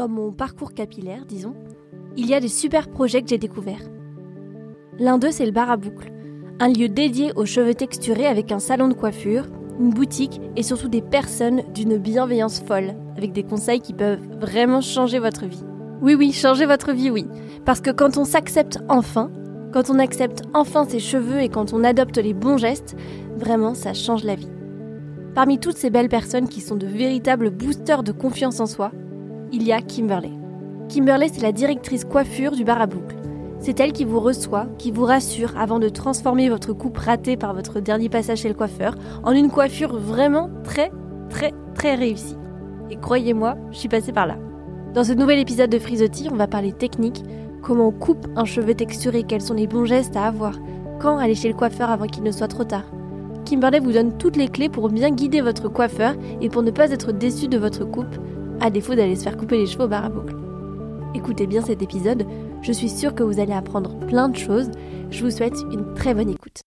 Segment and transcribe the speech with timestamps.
[0.00, 1.52] dans mon parcours capillaire, disons,
[2.16, 3.82] il y a des super projets que j'ai découverts.
[4.98, 6.10] L'un d'eux, c'est le bar à boucles,
[6.58, 9.44] un lieu dédié aux cheveux texturés avec un salon de coiffure,
[9.78, 14.80] une boutique et surtout des personnes d'une bienveillance folle, avec des conseils qui peuvent vraiment
[14.80, 15.62] changer votre vie.
[16.00, 17.26] Oui, oui, changer votre vie, oui.
[17.66, 19.30] Parce que quand on s'accepte enfin,
[19.70, 22.96] quand on accepte enfin ses cheveux et quand on adopte les bons gestes,
[23.36, 24.50] vraiment, ça change la vie.
[25.34, 28.92] Parmi toutes ces belles personnes qui sont de véritables boosters de confiance en soi,
[29.52, 30.32] il y a Kimberley.
[30.88, 33.16] Kimberley, c'est la directrice coiffure du bar à boucle.
[33.58, 37.54] C'est elle qui vous reçoit, qui vous rassure avant de transformer votre coupe ratée par
[37.54, 40.90] votre dernier passage chez le coiffeur en une coiffure vraiment très,
[41.28, 42.36] très, très réussie.
[42.90, 44.36] Et croyez-moi, je suis passée par là.
[44.94, 47.22] Dans ce nouvel épisode de Frisotti, on va parler technique,
[47.62, 50.54] comment on coupe un cheveu texturé, quels sont les bons gestes à avoir,
[51.00, 52.84] quand aller chez le coiffeur avant qu'il ne soit trop tard.
[53.44, 56.90] Kimberley vous donne toutes les clés pour bien guider votre coiffeur et pour ne pas
[56.90, 58.16] être déçu de votre coupe,
[58.60, 60.36] à défaut d'aller se faire couper les cheveux au bar à boucle.
[61.14, 62.26] Écoutez bien cet épisode,
[62.62, 64.70] je suis sûre que vous allez apprendre plein de choses.
[65.10, 66.60] Je vous souhaite une très bonne écoute.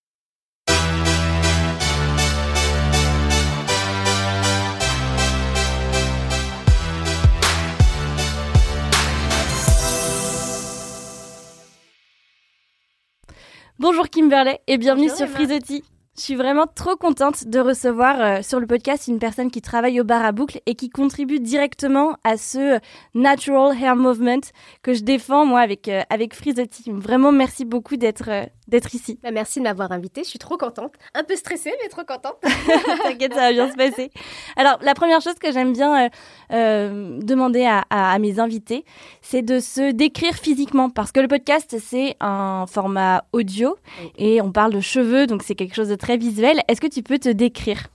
[13.80, 15.93] Bonjour Kimberley et bienvenue Bonjour sur Emma.
[16.16, 20.00] Je suis vraiment trop contente de recevoir euh, sur le podcast une personne qui travaille
[20.00, 22.80] au bar à boucle et qui contribue directement à ce
[23.16, 24.42] natural hair movement
[24.84, 26.92] que je défends moi avec euh, avec Frisotti.
[26.92, 29.20] Vraiment merci beaucoup d'être euh, d'être ici.
[29.24, 30.94] Bah, merci de m'avoir invitée, je suis trop contente.
[31.14, 32.38] Un peu stressée, mais trop contente.
[33.04, 34.12] T'inquiète, ça va bien se passer.
[34.56, 36.10] Alors, la première chose que j'aime bien euh,
[36.54, 38.86] euh, demander à, à- à mes invités,
[39.22, 40.90] c'est de se décrire physiquement.
[40.90, 43.76] Parce que le podcast, c'est un format audio
[44.18, 46.62] et on parle de cheveux, donc c'est quelque chose de très visuel.
[46.68, 47.88] Est-ce que tu peux te décrire?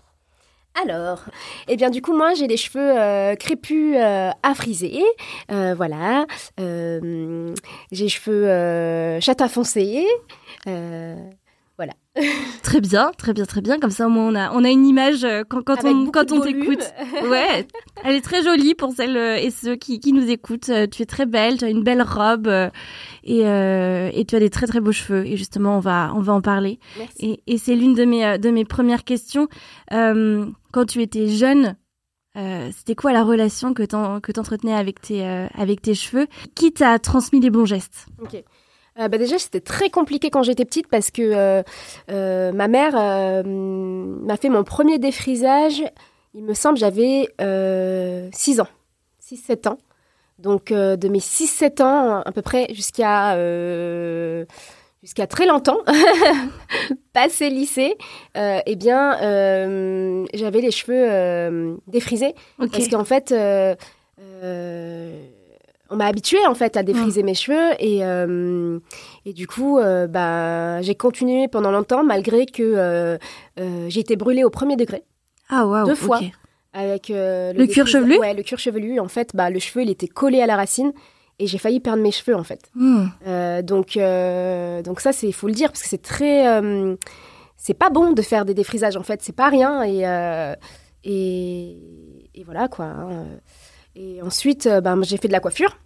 [0.82, 1.24] Alors,
[1.66, 5.02] eh bien du coup, moi j'ai les cheveux euh, crépus euh, à friser.
[5.50, 6.26] Euh, voilà.
[6.56, 7.00] J'ai
[8.04, 10.06] les cheveux châtain foncé.
[12.62, 13.78] Très bien, très bien, très bien.
[13.78, 16.10] Comme ça, au moins, on a, on a une image euh, quand, quand avec on,
[16.10, 16.82] quand on t'écoute.
[17.22, 17.66] Ouais,
[18.04, 20.68] elle est très jolie pour celles euh, et ceux qui, qui nous écoutent.
[20.68, 22.46] Euh, Tu es très belle, tu as une belle robe
[23.24, 25.26] et, euh, et tu as des très très beaux cheveux.
[25.26, 26.78] Et justement, on va, on va en parler.
[26.98, 27.14] Merci.
[27.46, 29.48] Et, et c'est l'une de mes, de mes premières questions.
[29.92, 31.76] Euh, quand tu étais jeune,
[32.36, 36.26] euh, c'était quoi la relation que t'en- que t'entretenais avec tes, euh, avec tes cheveux?
[36.54, 38.06] Qui t'a transmis les bons gestes?
[38.20, 38.42] Ok.
[38.98, 41.62] Euh, bah déjà, c'était très compliqué quand j'étais petite parce que euh,
[42.10, 42.92] euh, ma mère
[43.44, 45.82] m'a fait mon premier défrisage.
[46.34, 47.28] Il me semble j'avais
[48.32, 48.68] 6 ans,
[49.22, 49.78] 6-7 ans.
[50.38, 53.34] Donc de mes 6-7 ans à peu près jusqu'à
[55.02, 55.78] jusqu'à très longtemps,
[57.12, 57.96] passé lycée,
[58.36, 63.32] euh, eh bien euh, j'avais les cheveux euh, défrisés parce qu'en fait,
[65.90, 68.78] on m'a habituée en fait à défriser mes cheveux et, euh,
[69.24, 73.16] et du coup, euh, bah, j'ai continué pendant longtemps malgré que euh,
[73.88, 75.02] j'ai été brûlée au premier degré
[75.48, 75.86] Ah waouh.
[75.86, 76.20] deux fois.
[76.74, 78.18] avec euh, Le cuir chevelu?
[78.18, 79.00] Ouais, le cuir chevelu.
[79.00, 80.92] En fait, bah, le cheveu il était collé à la racine
[81.38, 82.70] et j'ai failli perdre mes cheveux en fait.
[82.74, 83.06] Hmm.
[83.62, 83.96] Donc,
[84.84, 86.44] donc ça, c'est faut le dire parce que c'est très,
[87.56, 90.02] c'est pas bon de faire des défrisages en fait, c'est pas rien et
[91.04, 91.78] et,
[92.34, 92.86] et voilà quoi.
[92.86, 93.24] hein.
[94.00, 95.76] Et ensuite, euh, ben, j'ai fait de la coiffure.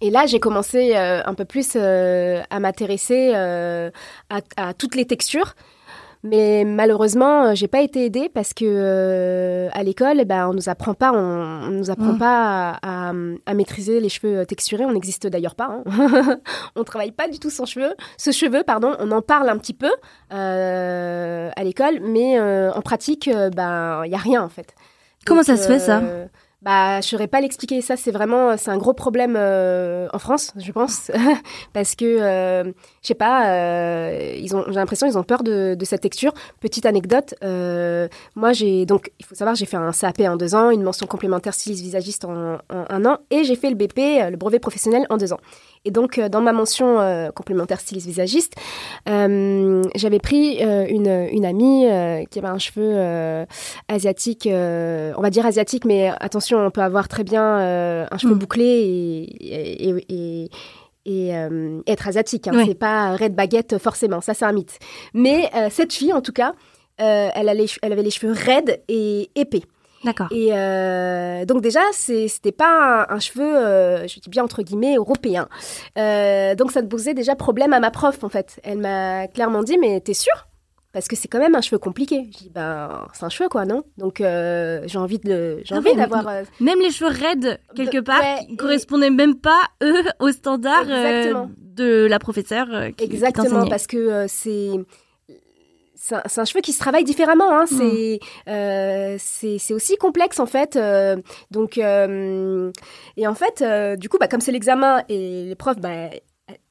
[0.00, 3.90] Et là, j'ai commencé euh, un peu plus euh, à m'intéresser euh,
[4.30, 5.54] à, à toutes les textures.
[6.22, 11.12] Mais malheureusement, j'ai pas été aidée parce que à l'école, ben, on nous apprend pas,
[11.12, 12.18] on, on nous apprend Mm.
[12.18, 13.12] pas à, à-
[13.46, 14.84] à maîtriser les cheveux texturés.
[14.84, 15.82] On n'existe d'ailleurs pas.
[15.86, 16.38] Hein.
[16.76, 18.96] on travaille pas du tout sans cheveux, ce cheveu, pardon.
[18.98, 19.90] On en parle un petit peu
[20.30, 24.74] à l'école, mais en pratique, euh, ben, il y a rien en fait.
[25.26, 26.00] Comment Donc, ça se fait, ça?
[26.62, 27.80] Bah, je saurais pas l'expliquer.
[27.82, 31.10] Ça, c'est vraiment, c'est un gros problème euh, en France, je pense,
[31.72, 32.64] parce que, euh,
[33.02, 36.32] je sais pas, euh, ils ont, j'ai l'impression, ils ont peur de, de cette texture.
[36.60, 40.54] Petite anecdote, euh, moi, j'ai donc, il faut savoir, j'ai fait un CAP en deux
[40.54, 43.98] ans, une mention complémentaire styliste visagiste en, en un an, et j'ai fait le BP,
[43.98, 45.40] euh, le brevet professionnel, en deux ans.
[45.86, 48.54] Et donc, euh, dans ma mention euh, complémentaire styliste visagiste,
[49.08, 51.84] euh, j'avais pris euh, une, une amie
[52.30, 53.46] qui avait un cheveu
[53.88, 57.44] asiatique, on va dire asiatique, mais attention, on peut avoir très bien
[58.10, 58.38] un cheveu Mm.
[58.38, 60.50] bouclé et, et, et,
[61.06, 62.48] et, euh, être asiatique.
[62.48, 62.56] Hein.
[62.56, 62.64] Ouais.
[62.66, 64.78] C'est pas red baguette forcément, ça c'est un mythe.
[65.14, 66.52] Mais euh, cette fille, en tout cas,
[67.00, 69.62] euh, elle, a les che- elle avait les cheveux raides et épais.
[70.06, 70.28] D'accord.
[70.30, 74.96] Et euh, donc déjà, c'était pas un, un cheveu, euh, je dis bien entre guillemets,
[74.96, 75.48] européen.
[75.98, 78.58] Euh, donc ça te posait déjà problème à ma prof en fait.
[78.64, 80.46] Elle m'a clairement dit, mais t'es sûre?
[80.92, 82.26] Parce que c'est quand même un cheveu compliqué.
[82.32, 83.82] Je dis, ben, c'est un cheveu, quoi, non?
[83.98, 86.26] Donc, euh, j'ai envie de, j'ai Ah envie d'avoir.
[86.26, 90.30] euh, Même les cheveux raides, quelque part, ouais, qui et- correspondaient même pas, eux, aux
[90.32, 94.70] standards euh, de la professeure qui, Exactement, parce que c'est.
[96.08, 97.50] C'est un, cheveu qui se travaille différemment.
[97.50, 97.64] Hein.
[97.64, 97.76] Mm.
[97.78, 100.76] C'est, euh, c'est, aussi complexe en fait.
[100.76, 101.16] euh,
[101.50, 102.70] donc, euh,
[103.16, 103.64] et en fait,
[103.98, 106.10] du coup, bah, comme c'est l'examen et les profs, bah,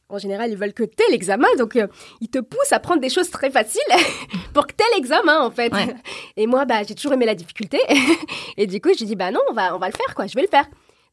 [0.07, 1.77] en général, ils veulent que t'aies l'examen, donc
[2.21, 3.81] ils te poussent à prendre des choses très faciles
[4.53, 5.73] pour que t'aies l'examen en fait.
[5.73, 5.95] Ouais.
[6.37, 7.79] Et moi, bah, j'ai toujours aimé la difficulté,
[8.57, 10.35] et du coup, j'ai dit bah non, on va, on va le faire quoi, je
[10.35, 10.65] vais le faire.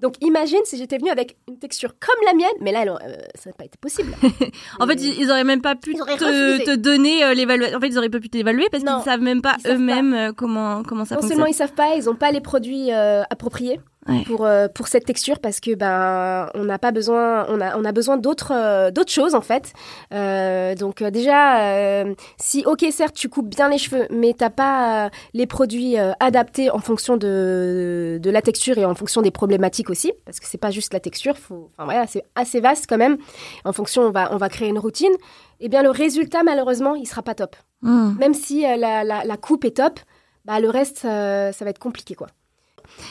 [0.03, 3.15] Donc imagine si j'étais venue avec une texture comme la mienne, mais là, alors, euh,
[3.37, 4.13] ça n'a pas été possible.
[4.81, 7.77] En fait, ils, ils auraient même pas pu te, donner euh, l'évaluation.
[7.79, 10.13] En fait, ils auraient pas pu t'évaluer parce qu'ils Non, ne savent même pas eux-mêmes
[10.13, 11.39] euh, comment, comment ça non fonctionne.
[11.39, 14.25] seulement ils savent pas, ils n'ont pas les produits euh, appropriés Ouais.
[14.25, 17.85] pour euh, pour cette texture parce que ben on n'a pas besoin, on a on
[17.85, 19.73] a besoin d'autres euh, d'autres choses en fait.
[20.13, 22.05] Euh, donc déjà
[22.37, 26.81] si ok certes tu coupes bien les cheveux, mais t'as pas les produits adaptés en
[26.81, 30.73] fonction de de la texture et en fonction des problématiques aussi parce que c'est pas
[30.73, 33.19] juste la texture, faut enfin voilà c'est assez vaste quand même.
[33.65, 35.13] En fonction on va on va créer une routine.
[35.61, 37.55] Et bien le résultat malheureusement il sera pas top.
[37.83, 38.15] Hmm.
[38.19, 40.01] Même si la, la la coupe est top,
[40.45, 42.27] bah le reste ça va être compliqué quoi.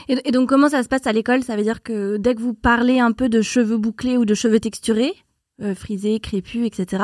[0.08, 1.44] Et, et donc, comment ça se passe à l'école?
[1.44, 4.34] Ça veut dire que dès que vous parlez un peu de cheveux bouclés ou de
[4.34, 5.14] cheveux texturés,
[5.62, 7.04] euh, frisés, crépus, etc.,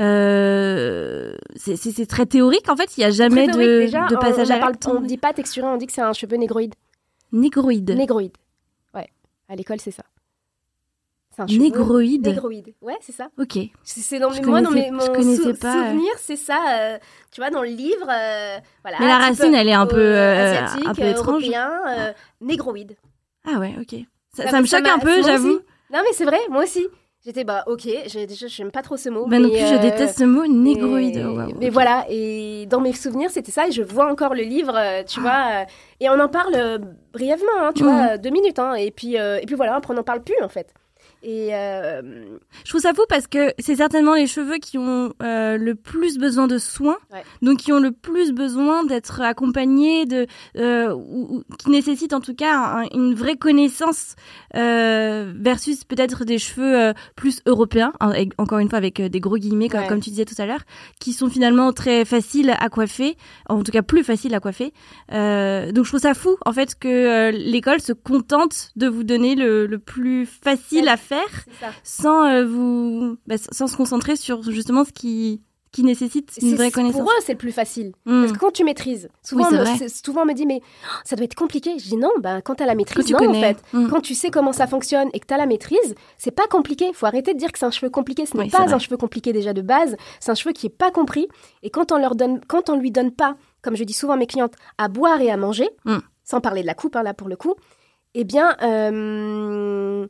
[0.00, 2.68] euh, c'est- très théorique.
[2.68, 4.86] En fait, il n'y a jamais de, déjà, passage on, à l'acte.
[4.88, 6.74] On dit pas texturé, on dit que c'est un cheveu négroïde.
[7.32, 7.90] Négroïde.
[7.90, 8.32] Négroïde.
[8.94, 9.08] Ouais.
[9.48, 10.04] À l'école, c'est ça.
[11.38, 12.26] Un Négroïde.
[12.26, 12.74] Négroïde.
[12.82, 13.28] Ouais, c'est ça.
[13.38, 13.58] Ok.
[13.84, 15.90] C'est dans Je moi, dans mes, mon connaissais sou- pas, euh.
[15.90, 16.58] souvenir, c'est ça.
[16.72, 16.98] euh,
[17.30, 18.98] tu vois, dans le livre, euh, voilà.
[19.00, 21.42] Mais la racine, peu, elle est un peu, euh, asiatique, un peu euh, étrange.
[21.42, 22.96] européen, euh, négroïde.
[23.46, 23.98] Ah ouais, ok.
[24.34, 25.60] Ça, Ça ça m'a- me choque un peu, j'avoue.
[25.92, 26.86] Non, mais c'est vrai, moi aussi.
[27.24, 27.84] J'étais, bah, ok,
[28.26, 29.26] déjà, je n'aime pas trop ce mot.
[29.28, 31.24] Bah non plus, je euh, déteste ce mot, négroïde.
[31.24, 34.74] Oh, Mais voilà, et dans mes souvenirs, c'était ça, et je vois encore le livre,
[34.76, 35.22] euh, tu Ah.
[35.22, 35.64] vois, euh,
[36.00, 36.78] et on en parle euh,
[37.12, 37.88] brièvement, hein, tu Mhm.
[37.88, 40.24] vois, euh, deux minutes, hein, et puis, euh, et puis voilà, après on n'en parle
[40.24, 40.74] plus, en fait.
[41.24, 42.02] Et euh,
[42.64, 46.18] Je trouve ça fou parce que c'est certainement les cheveux qui ont euh, le plus
[46.18, 47.22] besoin de soins, Ouais.
[47.42, 50.26] donc qui ont le plus besoin d'être accompagnés, de,
[50.56, 54.16] euh, ou, ou qui nécessitent en tout cas un- une vraie connaissance
[54.56, 57.92] euh, versus peut-être des cheveux euh, plus européens,
[58.38, 59.86] encore une fois avec euh, des gros guillemets comme, Ouais.
[59.88, 60.62] comme tu disais tout à l'heure,
[61.00, 63.16] qui sont finalement très faciles à coiffer,
[63.48, 64.72] en tout cas plus faciles à coiffer.
[65.12, 69.34] Euh, donc je trouve ça fou en fait que l'école se contente de vous donner
[69.36, 71.11] le, le plus facile à faire
[71.82, 76.70] sans euh, vous bah, sans se concentrer sur justement ce qui qui nécessite une vraie
[76.70, 77.00] connaissance.
[77.00, 77.92] Pour eux, c'est le plus facile.
[78.04, 78.20] Mm.
[78.20, 80.60] Parce que quand tu maîtrises, souvent, Oui, c'est on me- souvent on me dit, mais
[80.62, 81.78] oh, ça doit être compliqué.
[81.78, 83.38] Je dis non, ben, quand tu as la Quand maîtrise, tu non, connais.
[83.38, 83.62] en fait.
[83.72, 83.88] Mm.
[83.88, 86.92] Quand tu sais comment ça fonctionne et que tu as la maîtrise, c'est pas compliqué.
[86.92, 88.26] Faut arrêter de dire que c'est un cheveu compliqué.
[88.26, 89.96] Ce n'est Oui, pas un cheveu compliqué déjà de base.
[90.20, 91.26] C'est un cheveu qui est pas compris.
[91.62, 94.16] Et quand on leur donne, quand on lui donne pas, comme je dis souvent à
[94.18, 96.00] mes clientes, à boire et à manger, Mm.
[96.22, 97.54] sans parler de la coupe hein, là pour le coup,
[98.12, 100.06] eh bien, euh,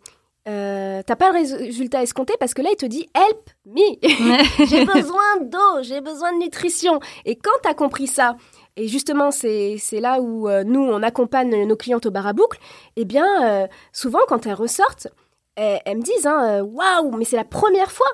[0.48, 4.66] euh, t'as pas le rés- résultat escompté parce que là il te dit help me,
[4.66, 6.98] j'ai besoin d'eau, j'ai besoin de nutrition.
[7.24, 8.36] Et quand tu as compris ça,
[8.76, 12.32] et justement, c'est c'est là où euh, nous, on accompagne nos clientes au bar à
[12.32, 12.58] boucle,
[12.96, 15.08] eh bien, euh, souvent, quand elles ressortent,
[15.56, 18.06] elles, elles me disent hein, euh, Waouh, mais c'est la première fois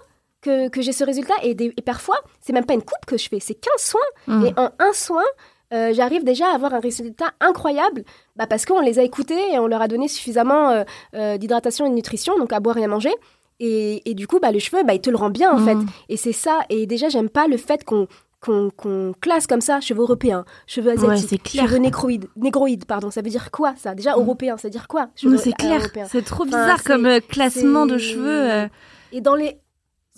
[0.42, 1.34] que, que j'ai ce résultat.
[1.44, 4.00] Et, des- et parfois, c'est même pas une coupe que je fais, c'est 15 soins.
[4.26, 4.46] Mm.
[4.46, 5.22] Et en un soin,
[5.70, 8.02] j'arrive déjà à avoir un résultat incroyable
[8.38, 11.84] bah parce qu'on les a écoutés et on leur a donné suffisamment euh, euh, d'hydratation
[11.86, 13.12] et de nutrition, donc à boire et à manger.
[13.60, 15.76] Et, et du coup, bah, le cheveu, bah, il te le rend bien, en fait.
[16.08, 16.60] Et c'est ça.
[16.70, 18.06] Et déjà, j'aime pas le fait qu'on
[18.40, 21.64] qu'on classe comme ça cheveux européens, cheveux Ouais, asiatiques, clair.
[21.66, 23.10] cheveux négroïdes, négroïdes, pardon.
[23.10, 23.96] Ça veut dire quoi, ça?
[23.96, 24.20] Déjà, Mm.
[24.20, 25.08] européen, ça veut dire quoi?
[25.16, 28.48] C'est euh, clair, c'est trop bizarre comme classement de cheveux.
[28.52, 28.68] euh,
[29.10, 29.58] Et dans les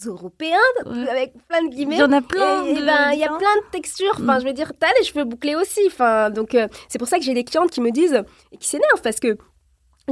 [0.07, 1.09] européens, ouais.
[1.09, 2.65] avec plein de Il guillemets, y en a plein.
[2.65, 4.13] et, et de ben, il y a plein de textures.
[4.15, 4.41] Enfin, Mm.
[4.41, 5.81] je veux dire, t'as les cheveux bouclés aussi.
[5.87, 8.69] Enfin, donc, euh, c'est pour ça que j'ai des clientes qui me disent, et qui
[8.69, 9.37] s'énervent parce que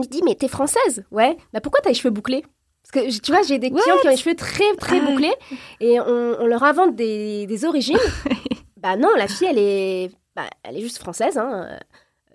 [0.02, 1.36] je dis, mais t'es française, ouais.
[1.52, 2.44] Bah, pourquoi t'as les cheveux bouclés?
[2.90, 5.10] Parce que tu vois, j'ai des What clientes qui ont les cheveux très, très Ah
[5.10, 5.34] bouclés
[5.80, 7.98] et on, on leur invente des, des origines.
[8.76, 11.36] bah non, la fille, elle est, bah, elle est juste française.
[11.36, 11.78] Hein.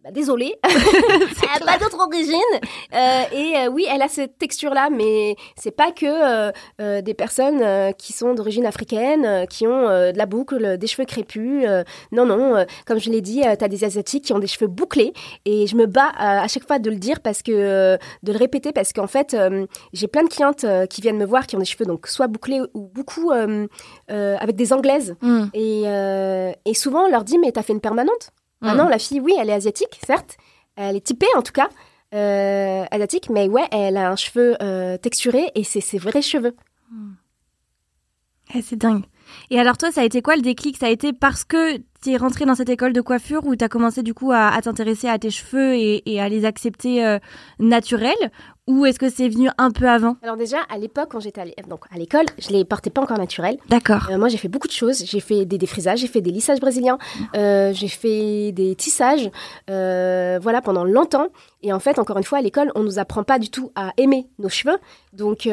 [0.04, 2.36] Bah, désolée, elle a pas d'autre origine.
[2.94, 7.94] Euh, et euh, oui, elle a cette texture-là, mais c'est pas que euh, des personnes
[7.94, 11.66] qui sont d'origine africaine, qui ont de la boucle, des cheveux crépus.
[12.12, 15.14] non, non, comme je l'ai dit, tu as des Asiatiques qui ont des cheveux bouclés.
[15.46, 18.74] Et je me bats à chaque fois de le dire, parce que de le répéter,
[18.74, 19.38] parce qu'en fait,
[19.94, 22.60] j'ai plein de clientes qui viennent me voir qui ont des cheveux donc soit bouclés
[22.74, 23.32] ou beaucoup
[24.10, 25.16] avec des anglaises.
[25.22, 25.46] Mm.
[25.54, 25.84] Et,
[26.66, 28.32] et souvent, on leur dit, mais t'as fait une permanente?
[28.64, 28.78] Ah Mm.
[28.78, 30.38] non, la fille, oui, elle est asiatique, certes.
[30.76, 31.70] Elle est typée, en tout cas,
[32.14, 36.56] euh, asiatique, mais ouais, elle a un cheveu euh, texturé et c'est ses vrais cheveux.
[38.56, 39.04] Eh, c'est dingue.
[39.50, 40.78] Et alors toi, ça a été quoi le déclic?
[40.78, 43.64] Ça a été parce que tu es rentrée dans cette école de coiffure où tu
[43.64, 47.20] as commencé du coup à, t'intéresser à tes cheveux et, à les accepter euh,
[47.60, 48.32] naturels?
[48.68, 51.98] Ou est-ce que c'est venu un peu avant Alors déjà, à l'époque, quand j'étais à
[51.98, 53.58] l'école, je les portais pas encore naturels.
[53.68, 54.08] D'accord.
[54.10, 55.04] Euh, moi, j'ai fait beaucoup de choses.
[55.06, 56.98] J'ai fait des défrisages, j'ai fait des lissages brésiliens,
[57.36, 59.30] euh, j'ai fait des tissages,
[59.70, 61.28] euh, voilà, pendant longtemps.
[61.62, 63.92] Et en fait, encore une fois, à l'école, on nous apprend pas du tout à
[63.98, 64.78] aimer nos cheveux.
[65.12, 65.48] Donc,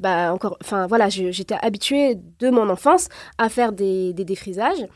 [0.00, 3.08] bah encore, enfin voilà, j'étais habituée de mon enfance
[3.38, 4.86] à faire des, des défrisages.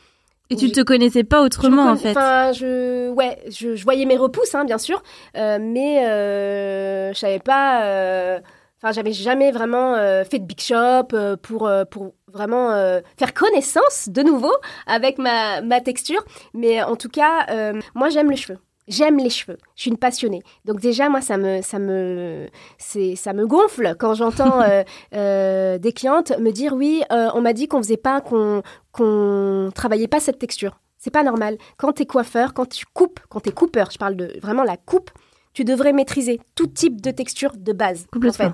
[0.51, 4.05] Et tu ne te connaissais pas autrement, en fait Enfin, je, ouais, je, je, voyais
[4.05, 5.01] mes repousses, hein, bien sûr,
[5.37, 7.85] euh, mais euh, je savais pas.
[7.85, 8.39] Euh,
[8.81, 9.95] enfin, j'avais jamais vraiment
[10.29, 12.69] fait de big shop pour, pour vraiment
[13.17, 14.53] faire connaissance de nouveau
[14.87, 16.23] avec ma, ma texture.
[16.53, 18.59] Mais en tout cas, moi, j'aime les cheveux.
[18.87, 19.57] J'aime les cheveux.
[19.75, 20.41] Je suis une passionnée.
[20.65, 22.47] Donc déjà, moi, ça me, ça me,
[22.77, 24.83] c'est, ça me gonfle quand j'entends euh,
[25.13, 29.71] euh, des clientes me dire oui, euh, on m'a dit qu'on faisait pas, qu'on, qu'on
[29.73, 30.79] travaillait pas cette texture.
[30.97, 31.57] C'est pas normal.
[31.77, 34.63] Quand tu es coiffeur, quand tu coupes, quand tu es coupeur, je parle de vraiment
[34.63, 35.11] la coupe,
[35.53, 38.07] tu devrais maîtriser tout type de texture de base.
[38.15, 38.53] En fait.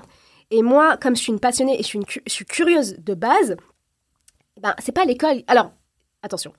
[0.50, 3.14] Et moi, comme je suis une passionnée et je suis, une, je suis curieuse de
[3.14, 3.56] base,
[4.60, 5.42] ben c'est pas l'école.
[5.46, 5.72] Alors
[6.22, 6.52] attention,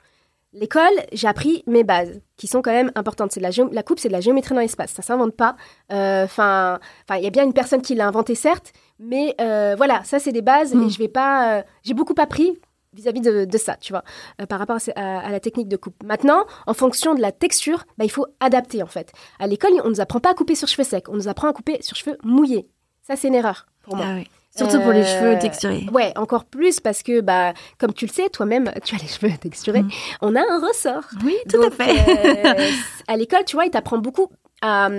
[0.51, 3.31] L'école, j'ai appris mes bases, qui sont quand même importantes.
[3.31, 4.91] C'est la, la coupe, c'est de la géométrie dans l'espace.
[4.91, 5.55] Ça s'invente pas.
[5.91, 6.79] Euh, enfin,
[7.11, 10.31] il y a bien une personne qui l'a inventé, certes, mais euh, voilà, ça c'est
[10.31, 10.89] des bases et hmm.
[10.89, 11.59] je vais pas.
[11.59, 12.57] Euh, j'ai beaucoup appris
[12.93, 14.03] vis-à-vis de, ça, tu vois,
[14.47, 16.01] par rapport à, la technique de coupe.
[16.03, 19.11] Maintenant, en fonction de la texture, bah, il faut adapter en fait.
[19.37, 21.53] À l'école, on nous apprend pas à couper sur cheveux secs, on nous apprend à
[21.53, 22.67] couper sur cheveux mouillés.
[23.03, 24.05] Ça, c'est une erreur pour moi.
[24.07, 25.85] Ah Surtout pour les cheveux euh, texturés.
[25.91, 29.31] Ouais, encore plus parce que, bah, comme tu le sais, toi-même, tu as les cheveux
[29.39, 29.83] texturés.
[29.83, 29.89] Mm.
[30.21, 31.05] On a un ressort.
[31.23, 32.59] Oui, tout à fait.
[32.59, 32.71] Euh,
[33.07, 34.29] à l'école, tu vois, il t'apprend beaucoup
[34.61, 34.89] à,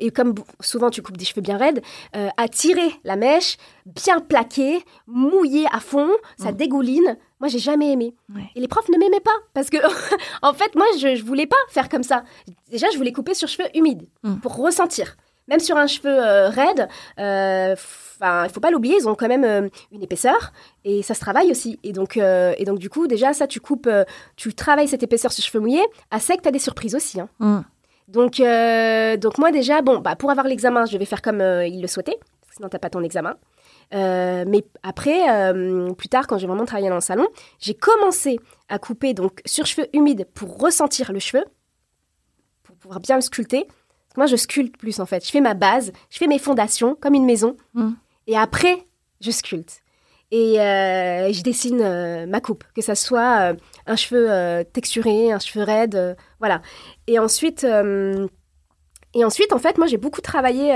[0.00, 1.82] et comme souvent tu coupes des cheveux bien raides,
[2.16, 3.56] euh, à tirer la mèche,
[3.86, 6.56] bien plaquer, mouiller à fond, ça mm.
[6.56, 7.16] dégouline.
[7.40, 8.14] Moi, j'ai jamais aimé.
[8.54, 9.78] Et les profs ne m'aimaient pas parce que,
[10.42, 12.22] en fait, moi, je, je voulais pas faire comme ça.
[12.70, 14.36] Déjà, je voulais couper sur cheveux humides mm.
[14.36, 15.16] pour ressentir.
[15.48, 16.18] Même sur un cheveu
[16.48, 16.88] raide,
[18.22, 20.52] Enfin, il faut pas l'oublier, ils ont quand même euh, une épaisseur
[20.84, 21.80] et ça se travaille aussi.
[21.82, 24.04] Et donc, euh, et donc du coup, déjà, ça, tu coupes, euh,
[24.36, 25.84] tu travailles cette épaisseur sur cheveux mouillés.
[26.12, 27.20] À sec, tu as des surprises aussi.
[27.20, 27.28] Hein.
[27.40, 27.60] Mm.
[28.08, 28.42] Donc,
[29.20, 32.18] donc moi déjà, bon, bah, pour avoir l'examen, je vais faire comme il le souhaitait,
[32.54, 33.36] sinon t'as pas ton examen.
[33.90, 35.52] mais après,
[35.96, 37.26] plus tard, quand j'ai vraiment travaillé dans le salon,
[37.58, 41.44] j'ai commencé à couper donc sur cheveux humides pour ressentir le cheveu,
[42.64, 43.66] pour pouvoir bien le sculpter.
[44.16, 45.24] Moi, je sculpte plus en fait.
[45.24, 47.56] Je fais ma base, je fais mes fondations comme une maison.
[47.74, 47.92] Mm.
[48.26, 48.86] Et après,
[49.20, 49.82] je sculpte.
[50.32, 53.54] Et euh, je dessine euh, ma coupe, que ça soit euh,
[53.86, 56.62] un cheveu texturé, un cheveu raide, voilà.
[57.06, 57.66] Et ensuite,
[59.14, 60.72] et ensuite, en fait, moi, j'ai beaucoup travaillé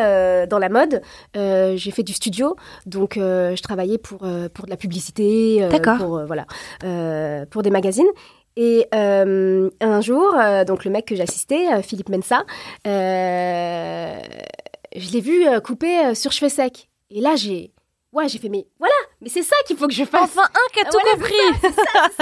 [0.47, 1.01] dans la mode.
[1.35, 4.19] j'ai fait du studio, donc je travaillais pour
[4.53, 5.67] pour de la publicité,
[5.99, 6.47] pour voilà,
[7.51, 8.11] pour des magazines.
[8.57, 10.35] Et un jour,
[10.67, 12.45] donc le mec que j'assistais, Philippe Mensa,
[12.85, 14.21] je
[15.13, 16.89] l'ai vu couper sur cheveux secs.
[17.11, 17.73] Et là, j'ai.
[18.13, 20.31] Ouais, j'ai fait, mais voilà, mais c'est ça qu'il faut que je fasse.
[20.37, 21.35] Enfin, un qui a tout compris.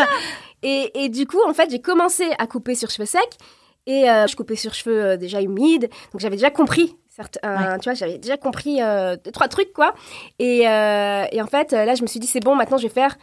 [0.63, 3.39] et, et, du coup, en fait, j'ai commencé à couper sur cheveux secs.
[3.87, 5.89] Et euh, je coupais sur cheveux euh, déjà humides.
[6.13, 6.97] Donc, j'avais déjà compris.
[7.11, 9.95] Certes, Tu vois, j'avais déjà compris euh, deux, trois trucs, quoi.
[10.39, 13.17] Et, et en fait, là, je me suis dit, c'est bon, maintenant, je vais faire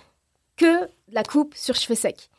[0.55, 2.29] que la coupe sur cheveux secs.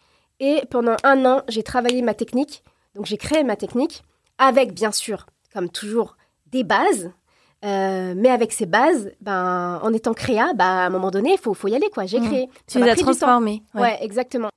[0.42, 2.62] Et pendant un an, j'ai travaillé ma technique.
[2.94, 4.02] Donc, j'ai créé ma technique
[4.36, 6.18] avec, bien sûr, comme toujours,
[6.50, 7.12] des bases
[7.64, 11.38] euh, mais avec ces bases, ben, en étant créa, ben, à un moment donné, il
[11.38, 11.88] faut, faut y aller.
[11.90, 12.06] quoi.
[12.06, 12.26] J'ai mmh.
[12.26, 12.48] créé.
[12.66, 13.62] Tu les as transformées.
[13.74, 13.98] Ouais.
[14.00, 14.48] exactement.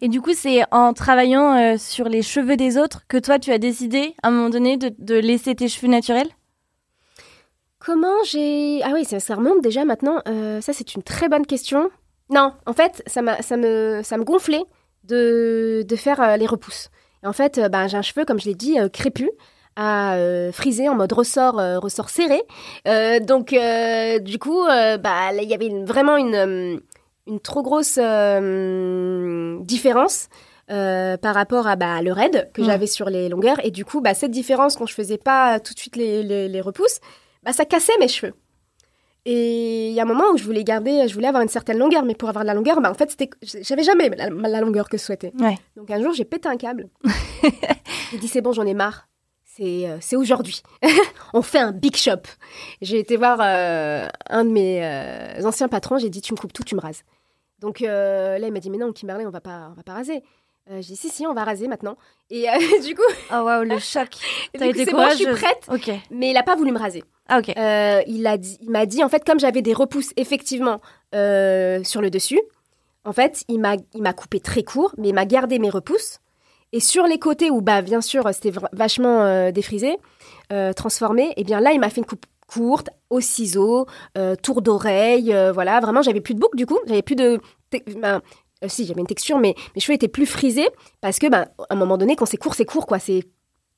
[0.00, 3.52] Et du coup, c'est en travaillant euh, sur les cheveux des autres que toi, tu
[3.52, 6.28] as décidé, à un moment donné, de, de laisser tes cheveux naturels?
[7.80, 8.80] Comment j'ai...
[8.82, 10.22] Ah oui, ça, ça, remonte déjà maintenant.
[10.26, 11.90] Euh, ça, c'est une très bonne question.
[12.30, 14.64] Non, en fait, ça, ça, me, ça me gonflait
[15.04, 16.90] de, de faire les repousses.
[17.22, 19.30] Et en fait, ben, j'ai un cheveu, comme je l'ai dit, crépus
[19.76, 22.42] à euh, friser en mode ressort euh, ressort serré.
[22.86, 23.54] Euh, donc
[24.22, 26.80] du coup, bah il y avait vraiment une
[27.26, 27.98] une trop grosse
[29.64, 30.28] différence.
[30.68, 34.14] par rapport à bah, le raid que j'avais sur les longueurs et du coup bah,
[34.14, 37.00] cette différence quand je faisais pas tout de suite les, les, repousses
[37.42, 38.34] bah, ça cassait mes cheveux
[39.26, 41.78] et il y a un moment où je voulais garder je voulais avoir une certaine
[41.78, 43.30] longueur mais pour avoir de la longueur bah, en fait c'était
[43.62, 45.32] j'avais jamais la, la, longueur que je souhaitais
[45.76, 46.88] donc un jour j'ai pété un câble
[48.10, 49.08] j'ai dit c'est bon j'en ai marre
[49.60, 50.62] euh, c'est aujourd'hui.
[51.32, 52.22] on fait un big shop.
[52.80, 56.52] J'ai été voir euh, un de mes euh, anciens patrons, j'ai dit tu me coupes
[56.52, 57.04] tout, tu me rases.
[57.60, 60.22] Donc là, il m'a dit mais non, Kimberley, on va pas, on va pas raser.
[60.70, 61.96] Euh, j'ai dit si si, on va raser maintenant.
[62.30, 62.52] Et euh,
[62.84, 64.08] du coup, Oh waouh, le choc.
[64.56, 65.68] T'as été bon, je suis prête.
[65.68, 65.90] Ok.
[66.10, 67.04] Mais il a pas voulu me raser.
[67.28, 67.52] Ah ok.
[67.56, 70.80] Euh, il a dit, il m'a dit en fait comme j'avais des repousses effectivement
[71.14, 72.40] euh, sur le dessus,
[73.04, 76.20] en fait il m'a il m'a coupé très court, mais il m'a gardé mes repousses.
[76.72, 79.96] Et sur les côtés où bah bien sûr c'était vachement défrisé,
[80.74, 83.86] transformé, et bien là il m'a fait une coupe courte au ciseau,
[84.42, 87.40] tour d'oreille, voilà vraiment j'avais plus de boucle du coup, j'avais plus de
[88.64, 90.68] euh, si j'avais une texture mais mes cheveux étaient plus frisés
[91.00, 93.22] parce que ben à un moment donné quand c'est court c'est court quoi c'est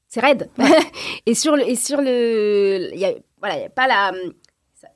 [0.08, 0.48] c'est raide.
[1.26, 4.12] Et sur le et sur le il y a voilà y a pas la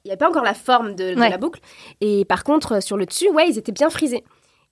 [0.05, 1.29] il y avait pas encore la forme de, de Ouais.
[1.29, 1.61] la boucle.
[2.01, 4.25] Et par contre sur le dessus ouais ils étaient bien frisés.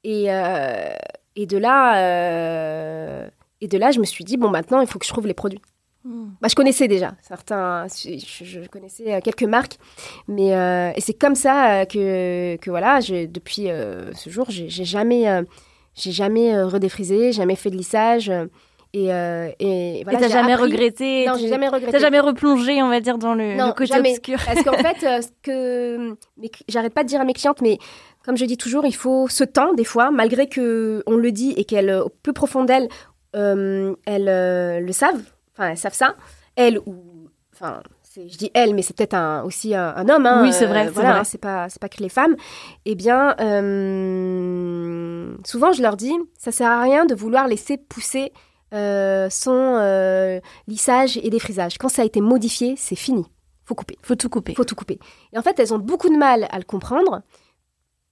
[0.05, 0.91] Et euh,
[1.35, 3.29] et de là euh,
[3.61, 5.35] et de là je me suis dit bon maintenant il faut que je trouve les
[5.35, 5.61] produits
[6.41, 9.77] Bah, je connaissais déjà certains, je, je connaissais euh, quelques marques,
[10.27, 14.69] mais euh, et c'est comme ça euh, que que voilà, depuis euh, ce jour, j'ai
[14.71, 15.43] jamais euh,
[15.95, 18.31] j'ai jamais redéfrisé, jamais fait de lissage
[18.95, 20.19] et euh, et voilà.
[20.19, 21.93] et t'as jamais appris- regretté Non, j'ai jamais regretté.
[21.93, 24.11] T'as jamais replongé, on va dire, dans le, Non, le côté jamais.
[24.13, 24.39] obscur.
[24.47, 26.17] Parce qu'en fait, euh, ce que
[26.69, 27.79] j'arrête pas de dire à mes clientes, mais
[28.25, 31.53] comme je dis toujours, il faut ce temps des fois, malgré que on le dit
[31.59, 32.89] et qu'elles, au plus profond d'elles,
[33.37, 35.23] euh, elles le savent.
[35.59, 36.15] Enfin, elles savent ça.
[36.55, 37.83] Elles ou enfin.
[38.17, 40.27] Je dis elles, mais c'est peut-être un, aussi un, un homme.
[40.27, 42.35] Hein, Oui, c'est vrai, c'est voilà, c'est pas, c'est pas que les femmes.
[42.85, 48.33] Eh bien, euh, souvent je leur dis, ça sert à rien de vouloir laisser pousser
[48.75, 51.79] euh, son euh, lissage et défrisage.
[51.79, 53.25] Quand ça a été modifié, c'est fini.
[53.65, 54.55] Faut couper Faut tout couper.
[54.55, 54.99] faut tout couper.
[55.33, 57.23] Et en fait, elles ont beaucoup de mal à le comprendre,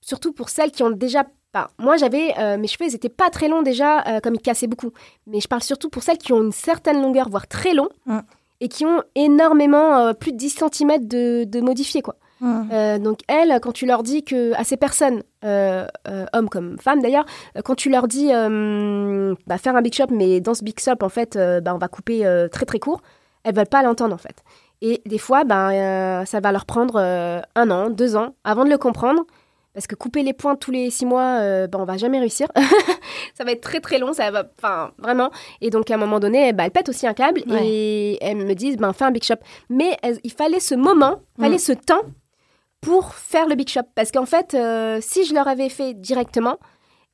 [0.01, 1.25] surtout pour celles qui ont déjà
[1.79, 4.67] Moi, j'avais euh, mes cheveux, ils étaient pas très longs déjà, euh, comme ils cassaient
[4.67, 4.91] beaucoup.
[5.27, 8.19] Mais je parle surtout pour celles qui ont une certaine longueur, voire très long, Mm.
[8.61, 12.17] et qui ont énormément, euh, plus de 10 cm de, de modifiés, quoi.
[12.43, 17.25] Euh, donc elles, quand tu leur dis que à ces personnes, hommes comme femmes d'ailleurs,
[17.65, 18.29] quand tu leur dis
[19.47, 21.89] bah, faire un big shop, mais dans ce big shop en fait, bah, on va
[21.89, 22.19] couper
[22.53, 23.01] très très court,
[23.43, 24.37] elles veulent pas l'entendre en fait.
[24.83, 26.99] Et des fois, bah, ça va leur prendre
[27.55, 29.23] un an, deux ans avant de le comprendre.
[29.77, 32.49] Parce que couper les points tous les six mois, euh, bah, on va jamais réussir.
[33.35, 35.31] ça va être très très long, ça va, enfin vraiment.
[35.61, 37.61] Et donc à un moment donné, bah, elles pètent aussi un câble Ouais.
[37.63, 39.35] et elles me disent, ben fais un big shop.
[39.69, 41.59] Mais il fallait ce moment, il fallait Mm.
[41.59, 42.03] ce temps
[42.81, 43.83] pour faire le big shop.
[43.95, 46.59] Parce qu'en fait, euh, si je leur avais fait directement,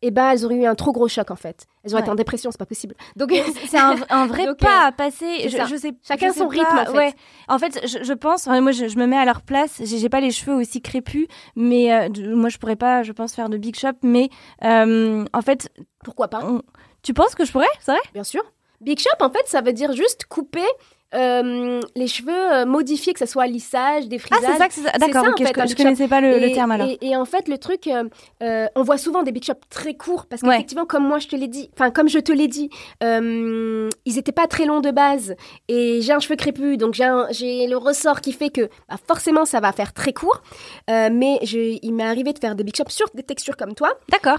[0.02, 1.66] eh ben, elles auraient eu un trop gros choc en fait.
[1.84, 2.06] Elles auraient Ouais.
[2.06, 2.94] été en dépression, c'est pas possible.
[3.16, 3.32] Donc,
[3.68, 5.38] C'est un, un vrai Donc, pas euh, à passer.
[5.42, 5.64] c'est Je, ça.
[5.66, 6.96] je sais, Chacun je sais son pas, rythme, en fait.
[6.98, 7.14] Ouais.
[7.48, 9.80] En fait, je, je pense, enfin, moi, je, je me mets à leur place.
[9.84, 13.48] J'ai pas les cheveux aussi crépus, mais euh, moi, je pourrais pas, je pense, faire
[13.48, 13.92] de big shop.
[14.02, 14.28] Mais
[14.64, 15.70] euh, en fait,
[16.04, 16.40] pourquoi pas?
[16.44, 16.62] on-
[17.02, 17.66] tu penses que je pourrais?
[17.80, 18.00] C'est vrai?
[18.14, 18.42] Bien sûr.
[18.80, 20.64] Big shop, en fait, ça veut dire juste couper
[21.14, 24.50] euh, les cheveux, euh, modifier, que ce soit lissage, Ah, défrisage.
[24.52, 24.92] c'est ça que c'est ça.
[24.98, 26.88] D'accord, ça, fait, je, je big connaissais pas le, terme alors.
[26.88, 27.88] Et, et en fait, le truc,
[28.42, 30.50] euh, on voit souvent des big shops très courts parce Ouais.
[30.50, 32.70] qu'effectivement, comme moi je te l'ai dit, enfin comme je te l'ai dit,
[33.02, 35.34] euh, ils étaient pas très longs de base
[35.68, 39.60] et j'ai un cheveu crépus, donc j'ai le ressort qui fait que bah, forcément ça
[39.60, 40.42] va faire très court.
[40.88, 43.90] Mais je, il m'est arrivé de faire des big shops sur des textures comme toi,
[44.10, 44.38] D'accord.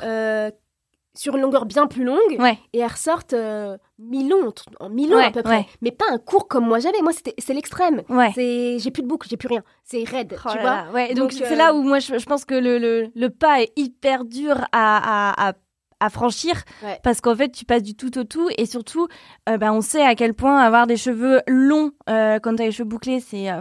[1.15, 2.57] Euh, sur une longueur bien plus longue Ouais.
[2.73, 5.65] et elles ressortent euh, mi-long, en mi-long Ouais, à peu près, ouais.
[5.81, 7.01] mais pas un court comme moi j'avais.
[7.01, 8.01] Moi c'était c'est l'extrême.
[8.35, 9.63] J'ai plus de boucle, j'ai plus rien.
[9.83, 11.01] C'est raide, Oh tu là vois.
[11.07, 13.61] là, donc c'est euh, là où moi je, je pense que le, le, le pas
[13.61, 15.53] est hyper dur à, à, à,
[15.99, 16.99] à franchir Ouais.
[17.03, 19.07] parce qu'en fait tu passes du tout au tout et surtout
[19.47, 22.71] euh, bah, on sait à quel point avoir des cheveux longs euh, quand t'as les
[22.71, 23.59] cheveux bouclés c'est euh,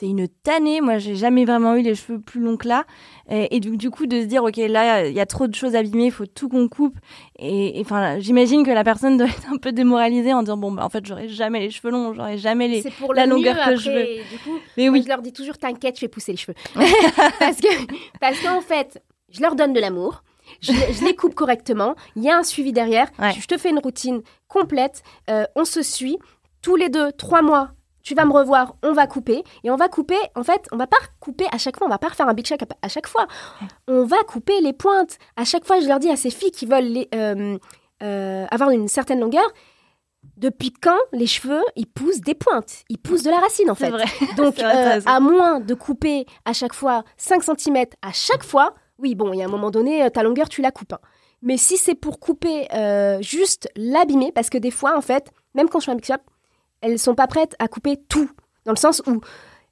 [0.00, 0.80] c'est une tannée.
[0.80, 2.84] Moi, j'ai jamais vraiment eu les cheveux plus longs que là.
[3.28, 5.54] Et, et du, du coup, de se dire, OK, là, il y a trop de
[5.54, 6.98] choses abîmées, il faut tout qu'on coupe.
[7.38, 10.84] Et enfin, j'imagine que la personne doit être un peu démoralisée en disant, bon, bah,
[10.84, 12.80] en fait, j'aurai jamais les cheveux longs, j'aurai jamais les.
[12.80, 15.02] C'est pour la le longueur mieux, que je Du coup, Mais moi, oui.
[15.02, 16.56] je leur dis toujours, t'inquiète, je vais pousser les cheveux.
[17.38, 17.68] parce que
[18.20, 20.22] parce qu'en fait, je leur donne de l'amour.
[20.62, 21.94] Je, je les coupe correctement.
[22.16, 23.08] Il y a un suivi derrière.
[23.18, 23.32] Ouais.
[23.38, 25.02] Je te fais une routine complète.
[25.28, 26.18] Euh, on se suit.
[26.62, 27.70] Tous les deux, trois mois,
[28.02, 28.76] tu vas me revoir.
[28.82, 29.42] On va couper.
[29.64, 30.18] Et on va couper.
[30.34, 31.86] En fait, on va pas couper à chaque fois.
[31.86, 33.26] On va pas refaire un big check à, chaque fois.
[33.88, 35.18] On va couper les pointes.
[35.36, 37.58] À chaque fois, je leur dis à ces filles qui veulent les, euh,
[38.02, 39.48] euh, avoir une certaine longueur.
[40.36, 42.84] Depuis quand les cheveux, ils poussent des pointes?
[42.90, 43.90] Ils poussent de la racine, en fait.
[43.90, 44.04] vrai.
[44.36, 48.74] Donc, vrai, euh, à moins de couper à chaque fois 5 cm à chaque fois,
[48.98, 50.92] oui, bon, il y a un moment donné, ta longueur, tu la coupes.
[50.92, 51.00] hein.
[51.42, 52.68] Mais si c'est pour couper
[53.22, 56.20] juste l'abîmer, parce que des fois, en fait, même quand je fais un mix-up,
[56.80, 58.30] elles sont pas prêtes à couper tout.
[58.64, 59.20] Dans le sens où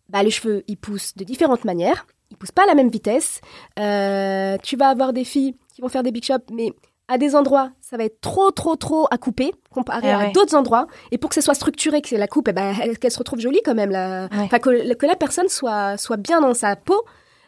[0.09, 2.07] bah, les cheveux, ils poussent de différentes manières.
[2.31, 3.40] Ils poussent pas à la même vitesse.
[3.79, 6.73] Euh, tu vas avoir des filles qui vont faire des big shops, mais
[7.11, 10.55] à des endroits, ça va être trop, trop, trop à couper comparé Eh à d'autres
[10.55, 10.87] endroits.
[11.11, 13.40] Et pour que ce soit structuré, que la coupe, eh ben, elle- qu'elle se retrouve
[13.40, 13.90] jolie quand même.
[13.90, 14.25] La...
[14.31, 14.40] Ouais.
[14.40, 17.03] Enfin, que, que la personne soit, soit bien dans sa peau.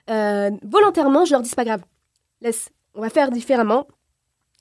[0.09, 1.83] Euh, volontairement, je leur dis, c'est pas grave.
[2.40, 3.87] Laisse, on va faire différemment.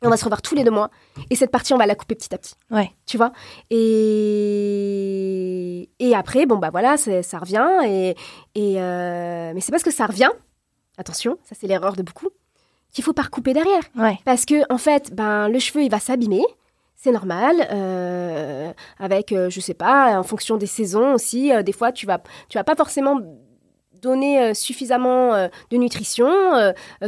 [0.02, 0.90] On va se revoir tous les deux mois.
[1.30, 2.54] Et cette partie, on va la couper petit à petit.
[2.72, 2.90] Ouais.
[3.06, 3.34] Tu vois?
[4.50, 5.90] Et...
[6.00, 7.68] et après, bon, bah voilà, ça revient.
[7.86, 8.16] Et,
[8.56, 10.30] et euh, Mais c'est parce que ça revient,
[10.98, 12.30] attention, ça c'est l'erreur de beaucoup,
[12.94, 13.82] qu'il faut pas recouper derrière.
[13.98, 14.18] Ouais.
[14.24, 16.44] Parce que, en fait, ben, le cheveu, il va s'abîmer.
[16.96, 21.52] C'est normal, euh, avec, euh, je sais pas, en fonction des saisons aussi.
[21.54, 23.20] euh, des fois, tu vas, tu vas pas forcément
[24.02, 25.34] donner suffisamment
[25.72, 26.30] de nutrition.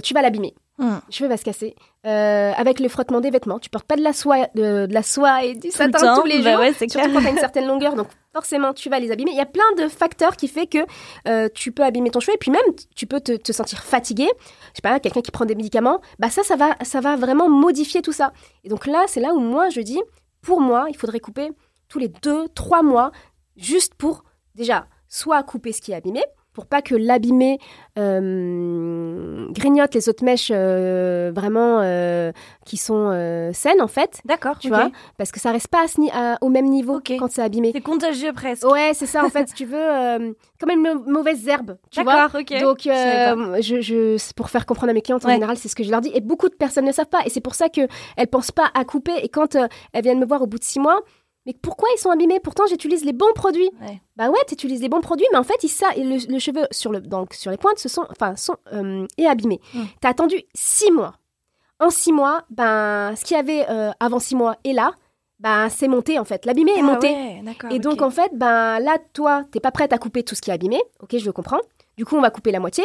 [0.04, 0.54] tu vas l'abîmer.
[0.82, 0.98] Hmm.
[1.08, 1.76] Le cheveu va se casser.
[2.08, 5.04] Euh, avec le frottement des vêtements, tu portes pas de la soie, de, de la
[5.04, 6.60] soie et du Tout le satin temps, tous les bah jours.
[6.62, 7.10] ouais, Surtout clair.
[7.14, 9.30] quand une certaine longueur, donc forcément tu vas les abîmer.
[9.32, 10.80] Il y a plein de facteurs qui fait que
[11.28, 12.62] euh, tu peux abîmer ton cheveu et puis même
[12.96, 14.26] tu peux te, te sentir fatigué.
[14.72, 17.48] Je sais pas, quelqu'un qui prend des médicaments, bah ça, ça va, ça va vraiment
[17.48, 18.34] modifier tout ça.
[18.64, 20.02] Et donc là, c'est là où moi je dis,
[20.42, 21.52] pour moi, il faudrait couper
[21.88, 23.12] tous les deux, trois mois,
[23.56, 24.24] juste pour
[24.56, 27.60] déjà soit couper ce qui est abîmé, pour pas que l'abîmé
[27.98, 32.32] euh, grignote les autres mèches euh, vraiment euh,
[32.66, 33.12] qui sont
[33.54, 36.68] saines en fait, D'accord, tu vois, parce que ça reste pas à à- au même
[36.70, 37.12] niveau Ok.
[37.20, 37.72] quand c'est abîmé.
[37.74, 38.66] C'est contagieux presque.
[38.68, 42.02] Ouais, c'est ça en fait, si tu veux, euh, comme une mau- mauvaise herbe, tu
[42.04, 42.16] vois.
[42.28, 42.60] D'accord, ok.
[42.62, 45.34] Donc, Je pour faire comprendre à mes clientes, en Ouais.
[45.36, 46.12] général, c'est ce que je leur dis.
[46.14, 47.20] Et beaucoup de personnes ne savent pas.
[47.26, 49.14] Et c'est pour ça qu'elles ne pensent pas à couper.
[49.24, 51.00] Et quand elles viennent me voir au bout de six mois,
[51.46, 52.40] mais pourquoi ils sont abîmés?
[52.40, 53.70] Pourtant, j'utilise les bons produits.
[53.82, 54.02] Ouais.
[54.16, 56.68] Bah ouais, tu utilises les bons produits, mais en fait, ça, et le, le cheveu
[56.72, 59.60] sur, le, donc, sur les pointes se sont, enfin, sont, euh, est abîmé.
[59.74, 59.80] Mm.
[60.02, 61.14] Tu as attendu six mois.
[61.80, 64.94] En six mois, ben, ce qu'il y avait euh, avant six mois est là.
[65.40, 66.46] Ben, c'est monté en fait.
[66.46, 67.08] L'abîmé est Ah monté.
[67.10, 70.42] ouais, Et donc, en fait, ben là, toi, t'es pas prête à couper tout ce
[70.42, 70.80] qui est abîmé.
[71.02, 71.60] Ok, je le comprends.
[71.98, 72.84] Du coup, on va couper la moitié.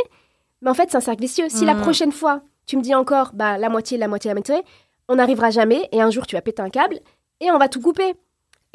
[0.62, 1.51] Mais en fait, c'est un cercle vicieux.
[1.51, 1.83] Si la Mhm.
[1.83, 4.55] prochaine fois, tu me dis encore bah, la moitié, la moitié, la moitié,
[5.09, 5.87] on n'arrivera jamais.
[5.92, 6.99] Et un jour, tu vas péter un câble
[7.40, 8.14] et on va tout couper.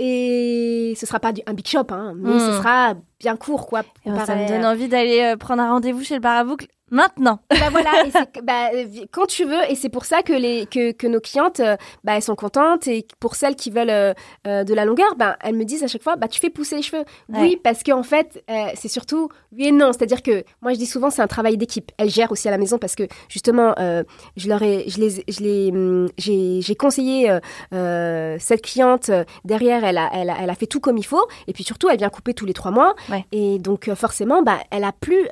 [0.03, 3.83] Et ce sera pas du- un big shop, hein, mais ce sera bien court, quoi.
[4.09, 6.65] Ben, ça me donne envie d'aller euh, prendre un rendez-vous chez le bar à boucle
[6.91, 7.39] maintenant.
[7.49, 8.11] bah voilà, et
[8.43, 11.59] bah, euh, quand tu veux, et c'est pour ça que, les, que, que nos clientes,
[11.59, 14.13] euh, bah, elles sont contentes, et pour celles qui veulent euh,
[14.63, 16.81] de la longueur, bah, elles me disent à chaque fois, bah, tu fais pousser les
[16.83, 17.03] cheveux.
[17.29, 17.39] Ouais.
[17.41, 20.85] Oui, parce qu'en fait, euh, c'est surtout oui et non, c'est-à-dire que moi je dis
[20.85, 21.91] souvent c'est un travail d'équipe.
[21.97, 24.03] Elles gèrent aussi à la maison parce que justement, euh,
[24.37, 27.29] je leur ai, je les, je les, hum, j'ai, j'ai conseillé
[27.71, 29.09] cette cliente
[29.45, 31.89] derrière, elle a, elle a, elle a fait tout comme il faut, et puis surtout
[31.89, 33.25] elle vient couper tous les trois mois, Ouais.
[33.31, 35.27] et donc forcément, bah, elle a plus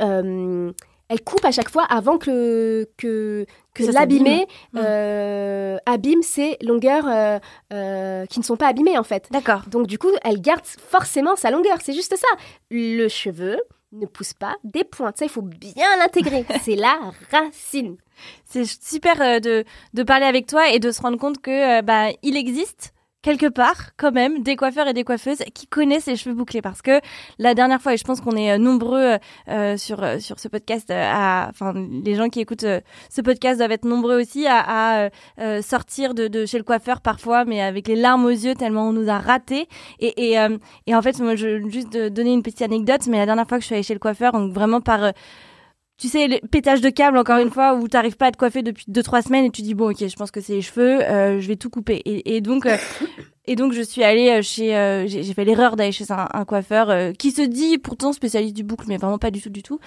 [1.10, 7.40] elle coupe à chaque fois avant que, que, que, l'abîmé euh, abîme ses longueurs euh,
[7.74, 9.28] euh, qui ne sont pas abîmées en fait.
[9.32, 9.64] D'accord.
[9.68, 11.80] Donc du coup, elle garde forcément sa longueur.
[11.82, 12.28] C'est juste ça.
[12.70, 13.60] Le cheveu
[13.92, 15.18] ne pousse pas des pointes.
[15.18, 16.46] Ça, il faut bien l'intégrer.
[16.62, 17.00] C'est la
[17.32, 17.98] racine.
[18.46, 22.38] C'est super de, de parler avec toi et de se rendre compte que bah, il
[22.38, 26.62] existe quelque part quand même des coiffeurs et des coiffeuses qui connaissent les cheveux bouclés.
[26.62, 27.02] Parce que
[27.38, 29.18] la dernière fois et je pense qu'on est euh, nombreux
[29.50, 32.80] euh, sur euh, sur ce podcast euh, à enfin les gens qui écoutent euh,
[33.10, 36.64] ce podcast doivent être nombreux aussi à, à, euh, euh, sortir de, de chez le
[36.64, 39.68] coiffeur parfois mais avec les larmes aux yeux tellement on nous a ratés.
[40.00, 43.26] Et et, euh, et en fait moi je juste donner une petite anecdote mais la
[43.26, 45.12] dernière fois que je suis allée chez le coiffeur donc vraiment par euh,
[46.00, 48.62] tu sais, le pétage de câble, encore une fois, où t'arrives pas à te coiffer
[48.62, 51.04] depuis deux, trois semaines et tu dis, bon, ok, je pense que c'est les cheveux,
[51.04, 51.98] euh, je vais tout couper.
[52.06, 52.78] Et, et donc, euh,
[53.50, 56.46] et donc, je suis allée euh, chez, euh, j'ai fait l'erreur d'aller chez un, un
[56.46, 59.64] coiffeur euh, qui se dit pourtant spécialiste du boucle, mais vraiment pas du tout, du
[59.64, 59.80] tout,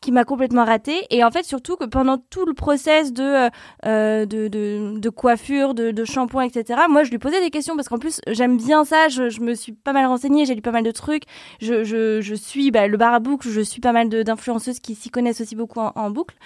[0.00, 1.04] qui m'a complètement raté.
[1.10, 3.48] Et en fait, surtout que pendant tout le process de, euh,
[3.86, 7.74] euh, de, de, de coiffure, de, de shampoing, etc., moi, je lui posais des questions
[7.74, 10.62] parce qu'en plus, j'aime bien ça, je, je me suis pas mal renseignée, j'ai lu
[10.62, 11.24] pas mal de trucs,
[11.60, 14.94] je, je, je suis bah, le bar à boucle, je suis pas mal d'influenceuses qui
[14.94, 16.36] s'y connaissent aussi beaucoup en, en boucle.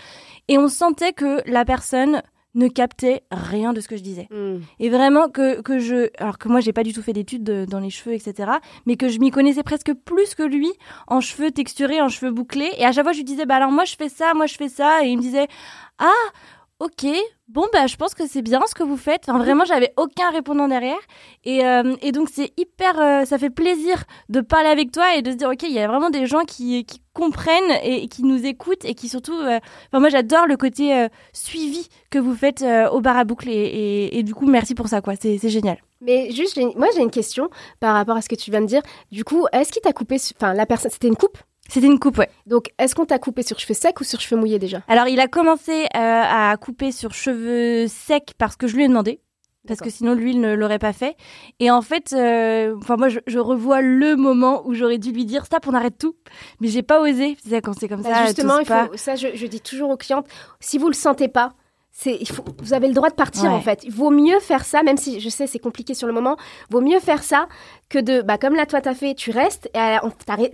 [0.48, 2.22] Et on sentait que la personne
[2.54, 4.28] ne captait rien de ce que je disais.
[4.78, 6.08] Et vraiment que, que je...
[6.18, 8.50] Alors que moi, j'ai pas du tout fait d'études de- dans les cheveux, etc.
[8.86, 10.70] Mais que je m'y connaissais presque plus que lui
[11.08, 12.70] en cheveux texturés, en cheveux bouclés.
[12.78, 14.54] Et à chaque fois, je lui disais, bah alors moi, je fais ça, moi, je
[14.54, 15.04] fais ça.
[15.04, 15.48] Et il me disait,
[15.98, 16.10] ah,
[16.78, 17.06] ok,
[17.48, 19.28] bon, bah je pense que c'est bien ce que vous faites.
[19.28, 20.98] Enfin, vraiment, j'avais aucun répondant derrière.
[21.44, 23.00] Et, euh, et donc, c'est hyper...
[23.00, 25.78] euh, ça fait plaisir de parler avec toi et de se dire, ok, il y
[25.78, 29.34] a vraiment des gens qui, qui comprennent et qui nous écoutent et qui surtout...
[29.34, 33.24] euh, Enfin, moi, j'adore le côté euh, suivi que vous faites euh, au bar à
[33.24, 33.48] boucle.
[33.48, 35.14] Et, et- et du coup, merci pour ça, quoi.
[35.20, 35.78] C'est c'est génial.
[36.00, 37.48] Mais juste, j'ai- moi j'ai une question
[37.80, 38.82] par rapport à ce que tu viens de dire.
[39.12, 41.38] Du coup, est-ce qu'il t'a coupé, enfin la personne, c'était une coupe?
[41.68, 42.28] C'était une coupe, ouais.
[42.46, 44.82] Donc, est-ce qu'on t'a coupé sur cheveux secs ou sur cheveux mouillés déjà?
[44.88, 48.88] Alors, il a commencé euh, à couper sur cheveux secs parce que je lui ai
[48.88, 49.20] demandé.
[49.68, 51.16] Parce que sinon, lui, il ne l'aurait pas fait.
[51.60, 55.24] Et en fait, euh, enfin moi, je, je revois le moment où j'aurais dû lui
[55.24, 56.16] dire stop, on arrête tout.
[56.60, 57.36] Mais j'ai pas osé.
[57.62, 58.86] Quand c'est comme Bah, ça, Justement, il pas.
[58.88, 60.26] faut, ça je, je dis toujours aux clientes,
[60.58, 61.52] si vous le sentez pas,
[62.06, 63.48] il faut, vous avez le droit de partir Ouais.
[63.50, 63.80] en fait.
[63.84, 66.36] Il vaut mieux faire ça, même si je sais c'est compliqué sur le moment.
[66.70, 67.46] Vaut mieux faire ça
[67.88, 69.98] que de, bah comme là toi t'as fait, tu restes et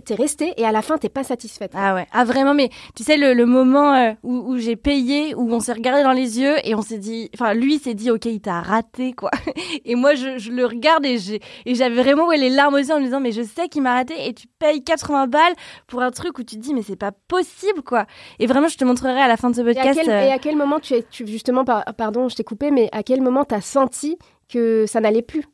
[0.03, 1.71] t'es resté et à la fin t'es pas satisfaite.
[1.75, 5.33] Ah ouais, ah vraiment, mais tu sais, le, le moment euh, où, où j'ai payé,
[5.35, 8.11] où on s'est regardé dans les yeux et on s'est dit, enfin, lui s'est dit,
[8.11, 9.31] ok, il t'a raté, quoi.
[9.85, 11.17] Et moi, je, je le regarde et
[11.65, 13.93] j'avais vraiment ouais, les larmes aux yeux en me disant, mais je sais qu'il m'a
[13.93, 15.53] raté et tu payes 80 balles
[15.87, 18.05] pour un truc où tu te dis, mais c'est pas possible, quoi.
[18.39, 19.99] Et vraiment, je te montrerai à la fin de ce Et à, podcast.
[20.03, 22.71] quel, euh, et à quel moment tu es, tu, justement, par- pardon, je t'ai coupé,
[22.71, 25.45] mais à quel moment t'as senti que ça n'allait plus?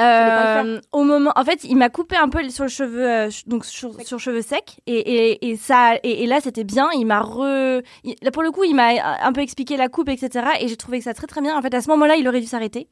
[0.00, 3.66] Euh, au moment, en fait, il m'a coupé un peu sur le cheveu, euh, donc
[3.66, 6.88] sur, sur cheveux secs, et, et, et ça, et, et là c'était bien.
[6.94, 8.88] Il m'a re, il- là pour le coup, il m'a
[9.22, 10.46] un peu expliqué la coupe, etc.
[10.60, 11.56] Et j'ai trouvé que ça très très bien.
[11.58, 12.88] En fait, à ce moment-là, il aurait dû s'arrêter.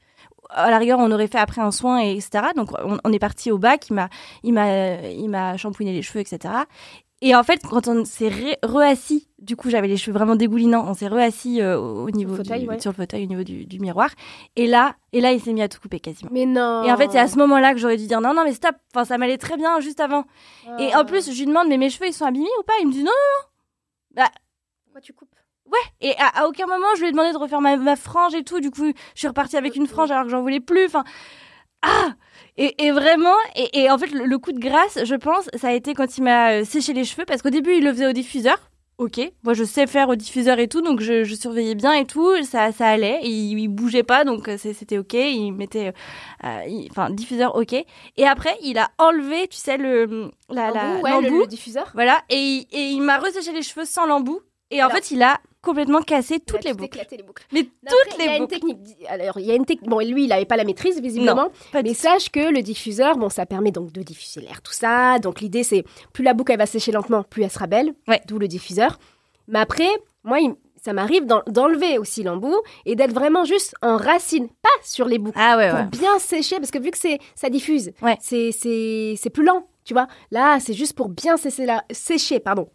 [0.51, 2.49] À la rigueur, on aurait fait après un soin, et etc.
[2.55, 3.87] Donc on, on est parti au bac.
[3.89, 4.09] Il m'a,
[4.43, 6.53] il m'a, il m'a shampooiné les cheveux, etc.
[7.23, 10.85] Et en fait, quand on s'est re- reassis, du coup, j'avais les cheveux vraiment dégoulinants.
[10.89, 12.81] On s'est reassis euh, au au niveau fauteuil, du, ouais.
[12.81, 14.09] sur le fauteuil, au niveau du, du miroir.
[14.57, 16.31] Et là, et là, il s'est mis à tout couper quasiment.
[16.33, 16.83] Mais non.
[16.85, 18.75] Et en fait, c'est à ce moment-là que j'aurais dû dire non, non, mais stop.
[18.95, 20.25] Enfin, ça m'allait très bien juste avant.
[20.79, 21.01] Et Ah.
[21.01, 22.73] en plus, je lui demande, mais mes cheveux, ils sont abîmés ou pas?
[22.81, 23.13] Il me dit non,
[24.17, 24.25] non,
[24.85, 25.29] pourquoi tu coupes?
[25.35, 25.73] non.
[25.73, 25.79] Ouais.
[26.01, 28.43] Et à, à aucun moment, je lui ai demandé de refaire ma, ma frange et
[28.45, 28.61] tout.
[28.61, 30.87] Du coup, je suis repartie avec une frange alors que j'en voulais plus.
[30.87, 31.05] Enfin,
[31.83, 32.15] ah
[32.57, 35.69] et, et vraiment, et, et en fait, le, le coup de grâce, je pense, ça
[35.69, 38.07] a été quand il m'a euh, séché les cheveux parce qu'au début, il le faisait
[38.07, 38.59] au diffuseur.
[38.99, 42.05] Ok, moi je sais faire au diffuseur et tout, donc je, je surveillais bien et
[42.05, 45.95] tout, ça, ça allait, il, il bougeait pas, donc euh, c'était ok, il mettait,
[46.45, 47.73] euh, il- enfin diffuseur ok.
[47.73, 50.71] Et après il a enlevé, tu sais le la,
[51.03, 51.91] ouais, le- diffuseur.
[51.95, 54.97] voilà, et, il- et il m'a resséché les cheveux sans l'embout, et en Alors.
[54.99, 57.45] fait il a complètement cassé Il a toutes les tout boucles, éclaté, les boucles.
[57.53, 58.55] mais Non, toutes après, il y a les une boucles.
[58.55, 58.97] technique.
[59.09, 59.91] Alors, il y a une technique.
[59.91, 61.51] Bon, lui, il n'avait pas la maîtrise, visiblement.
[61.73, 65.19] Pas mais sache que le diffuseur, bon, ça permet donc de diffuser l'air, tout ça.
[65.19, 67.93] Donc, l'idée, c'est plus la boucle, elle va sécher lentement, plus elle sera belle.
[68.09, 68.23] Ouais.
[68.27, 68.99] D'où le diffuseur.
[69.49, 69.89] Mais après,
[70.25, 72.57] moi, il- ça m'arrive d'en- d'enlever aussi l'embout
[72.87, 75.39] et d'être vraiment juste en racine, pas sur les boucles.
[75.39, 75.87] Ah ouais Pour ouais.
[75.89, 76.97] bien sécher, parce que vu que
[77.35, 78.17] ça diffuse, Ouais.
[78.23, 80.07] c'est- plus lent, tu vois.
[80.31, 82.71] Là, c'est juste pour bien sécher la, sécher, pardon,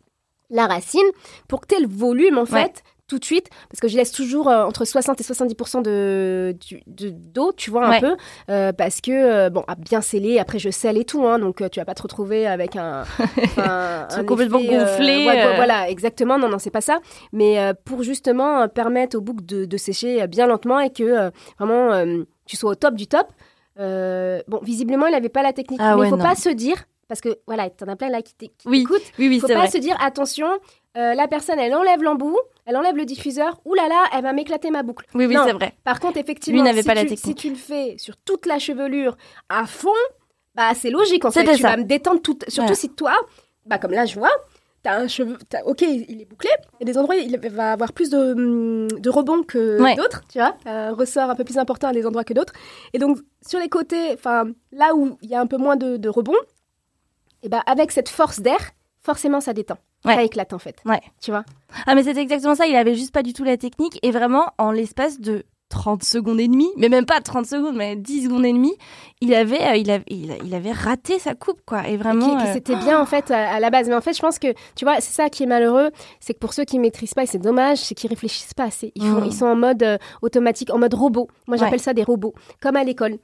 [0.50, 1.08] la racine,
[1.48, 2.74] pour que tu aies le volume, en fait, Ouais.
[3.08, 6.56] tout de suite, parce que je laisse toujours euh, entre 60 et 70% de
[6.88, 8.00] d'eau, tu vois, un Ouais.
[8.00, 8.16] peu,
[8.50, 11.62] euh, parce que, euh, bon, à bien sceller, après je scelle et tout, hein, donc
[11.72, 13.04] tu vas pas te retrouver avec un...
[13.58, 15.56] un, un complètement effet, gonflé, ouais.
[15.56, 17.00] Voilà, exactement, non, non, c'est pas ça,
[17.32, 22.06] mais pour justement permettre aux boucles de, de sécher bien lentement et que vraiment
[22.46, 23.28] tu sois au top du top.
[23.78, 26.24] Euh, bon, visiblement, il n'avait pas la technique, Ah mais ouais, il faut non.
[26.24, 26.78] pas se dire,
[27.08, 28.86] parce que voilà, t'en as plein là qui qui Oui,
[29.20, 29.70] Oui oui faut pas vrai.
[29.70, 30.48] se dire attention,
[30.98, 34.34] euh, la personne elle enlève l'embout, elle enlève le diffuseur, ouh là là, elle va
[34.34, 35.06] m'éclater ma boucle.
[35.14, 35.76] Oui oui c'est vrai.
[35.84, 37.20] Par contre, effectivement, Lui si, pas tu, technique.
[37.20, 39.18] si tu le fais sur toute la chevelure
[39.50, 39.90] à fond,
[40.56, 41.44] bah c'est logique en fait.
[41.44, 41.72] Tu ça.
[41.72, 42.76] vas me détendre tout, surtout Voilà.
[42.76, 43.14] si toi,
[43.66, 44.32] bah comme là je vois,
[44.84, 47.92] t'as un cheveu, ok, il est bouclé, il y a des endroits il va avoir
[47.92, 49.96] plus de, hum, de rebonds que Ouais.
[49.96, 52.54] d'autres, tu vois, un ressort un peu plus important à des endroits que d'autres.
[52.94, 55.98] Et donc sur les côtés, enfin là où il y a un peu moins de,
[55.98, 56.34] de rebonds,
[57.46, 60.16] et bah avec cette force d'air, forcément ça détend, Ouais.
[60.16, 61.02] ça éclate en fait, Ouais.
[61.22, 61.46] tu vois?
[61.86, 64.52] Ah mais c'était exactement ça, il avait juste pas du tout la technique et vraiment
[64.58, 68.46] en l'espace de 30 secondes et demie, mais même pas 30 secondes, mais 10 secondes
[68.46, 68.76] et demie,
[69.20, 71.88] il avait, euh, il avait, il, avait raté sa coupe quoi.
[71.88, 73.88] Et vraiment, euh, c'était bien en fait à, à la base.
[73.90, 76.40] Mais en fait, je pense que tu vois, c'est ça qui est malheureux, c'est que
[76.40, 78.92] pour ceux qui maîtrisent pas, et c'est dommage, c'est qu'ils réfléchissent pas assez.
[78.96, 79.26] Ils, font, Mm.
[79.26, 81.28] ils sont en mode euh, automatique, en mode robot.
[81.48, 81.80] Moi, j'appelle Ouais.
[81.80, 83.18] ça des robots, comme à l'école.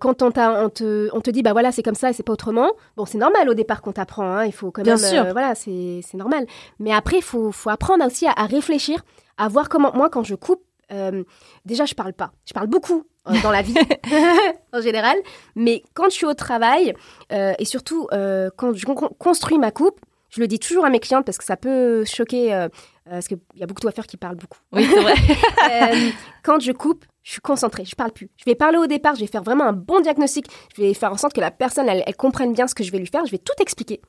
[0.00, 2.32] Quand on, on, te, on te dit bah voilà c'est comme ça et c'est pas
[2.32, 5.22] autrement bon c'est normal au départ qu'on t'apprend hein, il faut quand Bien même sûr.
[5.26, 6.46] euh, voilà c'est c'est normal
[6.78, 9.04] mais après il faut, faut apprendre aussi à, à réfléchir
[9.36, 11.24] à voir comment moi quand je coupe euh,
[11.64, 13.74] déjà je parle pas je parle beaucoup euh, dans la vie
[14.72, 15.16] en général
[15.54, 16.94] mais quand je suis au travail
[17.32, 21.00] euh, et surtout quand je con- construis ma coupe je le dis toujours à mes
[21.00, 22.66] clientes parce que ça peut choquer
[23.08, 25.14] parce qu'il y a beaucoup de coiffeurs qui parlent beaucoup oui c'est vrai.
[26.42, 28.30] quand je coupe, je suis concentrée, je parle plus.
[28.36, 30.46] Je vais parler au départ, je vais faire vraiment un bon diagnostic.
[30.76, 32.92] Je vais faire en sorte que la personne, elle, elle comprenne bien ce que je
[32.92, 33.26] vais lui faire.
[33.26, 34.00] Je vais tout expliquer.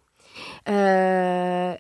[0.70, 1.74] Euh,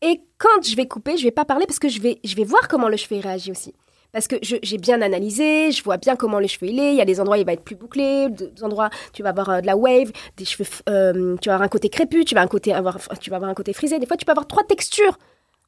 [0.00, 2.44] et quand je vais couper, je vais pas parler parce que je vais, je vais
[2.44, 3.74] voir comment le cheveu réagit aussi.
[4.12, 6.92] Parce que j'ai bien analysé, je vois bien comment le cheveu il est.
[6.92, 9.28] Il y a des endroits où il va être plus bouclé, des endroits tu vas
[9.30, 12.34] avoir euh, de la wave, des cheveux, euh, tu vas avoir un côté crépus, tu
[12.34, 13.98] vas, un côté avoir, tu vas avoir un côté frisé.
[13.98, 15.18] Des fois, tu peux avoir trois textures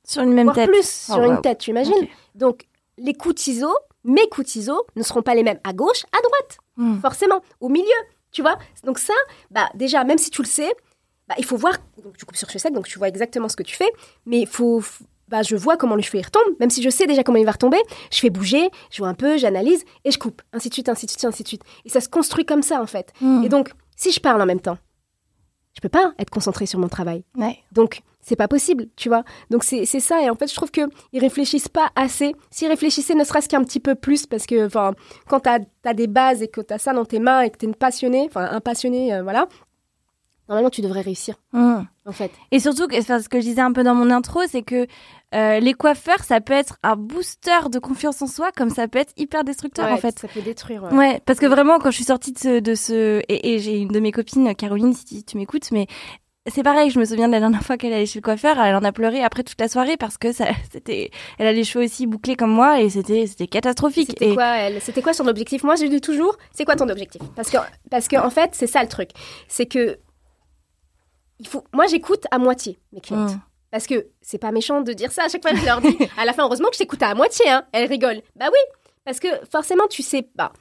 [0.05, 0.71] Sur une même voire tête.
[0.71, 1.33] plus Oh, sur wow.
[1.33, 2.07] une tête, tu imagines.
[2.35, 5.73] Donc, les coups de ciseaux, mes coups de ciseaux ne seront pas les mêmes à
[5.75, 6.99] gauche, à droite, Hmm.
[7.01, 7.85] forcément, au milieu,
[8.33, 9.13] tu vois Donc ça,
[9.51, 10.73] bah déjà, même si tu le sais,
[11.29, 13.57] bah, il faut voir, donc tu coupes sur cheveux sec, donc tu vois exactement ce
[13.57, 13.91] que tu fais,
[14.25, 14.83] mais il faut,
[15.31, 17.47] bah, je vois comment le cheveu il retombe, même si je sais déjà comment il
[17.47, 17.79] va retomber,
[18.13, 21.07] je fais bouger, je vois un peu, j'analyse, et je coupe, ainsi de suite, ainsi
[21.07, 21.63] de suite, ainsi de suite.
[21.85, 23.13] Et ça se construit comme ça, en fait.
[23.21, 23.43] Hmm.
[23.45, 24.79] Et donc, si je parle en même temps,
[25.75, 27.25] je peux pas être concentrée sur mon travail.
[27.37, 27.59] Ouais.
[27.73, 29.25] Donc, c'est pas possible, tu vois.
[29.51, 32.35] Donc c'est ça, et en fait, je trouve qu'ils réfléchissent pas assez.
[32.51, 34.69] S'ils réfléchissaient ne serait-ce qu'un petit peu plus, parce que
[35.29, 37.67] quand t'as as des bases et que t'as ça dans tes mains et que t'es
[37.67, 39.49] une passionnée, enfin un passionné, euh, voilà,
[40.51, 41.79] normalement tu devrais réussir, Mmh.
[42.05, 42.31] en fait.
[42.51, 44.87] Et surtout, ce que je disais un peu dans mon intro, c'est que
[45.35, 48.99] euh, les coiffeurs, ça peut être un booster de confiance en soi, comme ça peut
[48.99, 50.19] être hyper destructeur Ouais, en fait.
[50.19, 50.83] Ça peut détruire.
[50.83, 50.93] ouais.
[50.93, 53.79] Ouais, parce que vraiment, quand je suis sortie de ce, de ce et, et j'ai
[53.79, 55.87] une de mes copines, Caroline, si tu m'écoutes, mais
[56.53, 56.91] c'est pareil.
[56.91, 58.91] Je me souviens de la dernière fois qu'elle allait chez le coiffeur, elle en a
[58.93, 62.35] pleuré après toute la soirée parce que ça, c'était, elle a les cheveux aussi bouclés
[62.35, 64.09] comme moi et c'était, c'était catastrophique.
[64.11, 65.63] C'était Et quoi, elle C'était quoi son objectif?
[65.63, 67.23] Moi, je dis toujours, c'est quoi ton objectif?
[67.37, 67.59] Parce que,
[67.91, 69.11] parce que en fait, c'est ça le truc.
[69.47, 69.99] C'est que
[71.41, 71.65] il faut.
[71.73, 73.33] Moi, j'écoute à moitié mes clientes.
[73.35, 73.41] Mm.
[73.73, 75.25] Parce que c'est pas méchant de dire ça.
[75.25, 75.97] À chaque fois, je leur dis.
[76.19, 77.49] À la fin, heureusement que je t'écoute à moitié.
[77.51, 77.65] Hein.
[77.73, 78.23] Elles rigolent.
[78.37, 78.59] Bah oui,
[79.05, 80.53] parce que forcément, tu sais pas.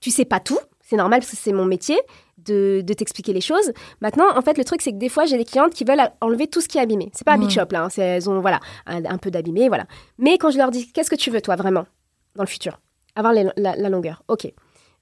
[0.00, 0.58] Tu sais pas tout.
[0.80, 1.98] C'est normal parce que c'est mon métier
[2.38, 3.72] de, de t'expliquer les choses.
[4.00, 6.48] Maintenant, en fait, le truc, c'est que des fois, j'ai des clientes qui veulent enlever
[6.48, 7.10] tout ce qui est abîmé.
[7.14, 7.52] C'est pas un big Mm.
[7.52, 7.84] shop, là.
[7.84, 7.88] hein.
[7.96, 9.86] Elles ont, voilà, un, un peu d'abîmé, voilà.
[10.18, 11.86] Mais quand je leur dis, qu'est-ce que tu veux, toi, vraiment,
[12.34, 12.80] dans le futur?
[13.14, 14.24] Avoir les- la, la longueur.
[14.28, 14.46] OK.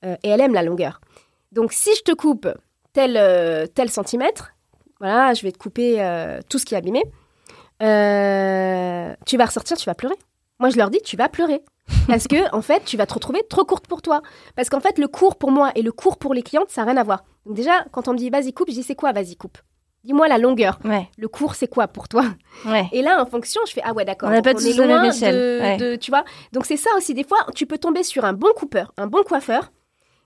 [0.04, 1.00] Euh, et elle aime la longueur.
[1.52, 2.46] Donc, si je te coupe
[2.92, 4.52] tel, euh, tel centimètre,
[5.00, 7.02] voilà, je vais te couper euh, tout ce qui est abîmé,
[7.82, 10.16] euh, tu vas ressortir, tu vas pleurer.
[10.58, 11.62] Moi, je leur dis, tu vas pleurer.
[12.06, 14.20] Parce que, en fait, tu vas te retrouver trop courte pour toi.
[14.54, 16.92] Parce qu'en fait, le cours pour moi et le cours pour les clientes, ça n'a
[16.92, 17.24] rien à voir.
[17.46, 19.58] Donc, déjà, quand on me dit, vas-y, coupe, je dis, c'est quoi, vas-y, coupe?
[20.04, 20.78] Dis-moi la longueur.
[20.84, 22.24] ouais, Le cours, c'est quoi pour toi?
[22.66, 22.86] Ouais.
[22.92, 24.28] Et là, en fonction, je fais, ah ouais, d'accord.
[24.28, 25.34] On n'a pas donc tous est la même loin échelle.
[25.34, 25.76] de- Ouais.
[25.78, 27.12] de- tu vois Donc, c'est ça aussi.
[27.14, 29.72] Des fois, tu peux tomber sur un bon coupeur, un bon coiffeur,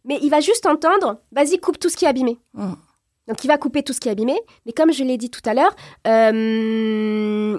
[0.04, 2.38] mais il va juste entendre, vas-y, coupe tout ce qui est abîmé.
[2.54, 2.72] Mm.
[3.28, 4.38] Donc, il va couper tout ce qui est abîmé.
[4.66, 5.74] Mais comme je l'ai dit tout à l'heure,
[6.06, 7.58] euh,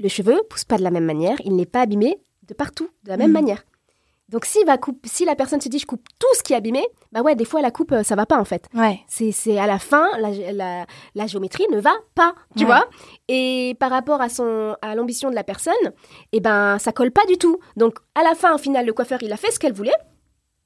[0.00, 1.36] le cheveu pousse pas de la même manière.
[1.44, 3.34] Il n'est pas abîmé de partout, de la même Mm.
[3.34, 3.64] manière.
[4.28, 6.56] Donc, si, va coupe, si la personne se dit, je coupe tout ce qui est
[6.56, 8.66] abîmé, bah ouais, des fois, la coupe, euh, ça va pas, en fait.
[8.74, 8.98] Ouais.
[9.06, 12.66] C'est c'est à la fin, la, la- la géométrie ne va pas, tu Ouais.
[12.66, 12.88] vois.
[13.28, 15.74] Et par rapport à son à l'ambition de la personne,
[16.32, 17.58] eh ben ça colle pas du tout.
[17.76, 19.94] Donc à la fin, au final, le coiffeur il a fait ce qu'elle voulait,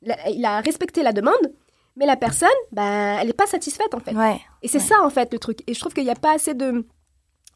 [0.03, 1.53] La- il a respecté la demande,
[1.97, 4.13] mais la personne, ben elle est pas satisfaite en fait.
[4.15, 4.41] Ouais.
[4.63, 4.85] Et c'est Ouais.
[4.85, 5.59] ça en fait le truc.
[5.67, 6.87] Et je trouve qu'il n'y a pas assez de,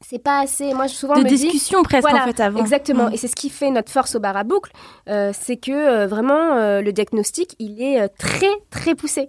[0.00, 0.74] c'est pas assez.
[0.74, 2.60] Moi je souvent De me dis, discussion presque Voilà, en fait avant.
[2.60, 3.08] Exactement.
[3.08, 3.14] Mm.
[3.14, 4.72] Et c'est ce qui fait notre force au bar à boucle,
[5.08, 9.28] euh, c'est que euh, vraiment euh, le diagnostic, il est très très poussé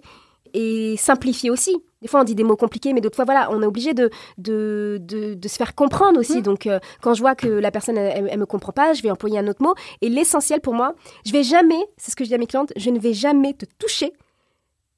[0.54, 1.76] et simplifié aussi.
[2.02, 4.10] Des fois, on dit des mots compliqués, mais d'autres fois, voilà, on est obligé de,
[4.38, 6.38] de, de, de se faire comprendre aussi.
[6.38, 6.42] Mm.
[6.42, 6.68] Donc,
[7.02, 9.38] quand je vois que la personne, elle, elle, elle me comprend pas, je vais employer
[9.38, 9.74] un autre mot.
[10.02, 10.94] Et l'essentiel pour moi,
[11.26, 13.54] je vais jamais, c'est ce que je dis à mes clientes, je ne vais jamais
[13.54, 14.12] te toucher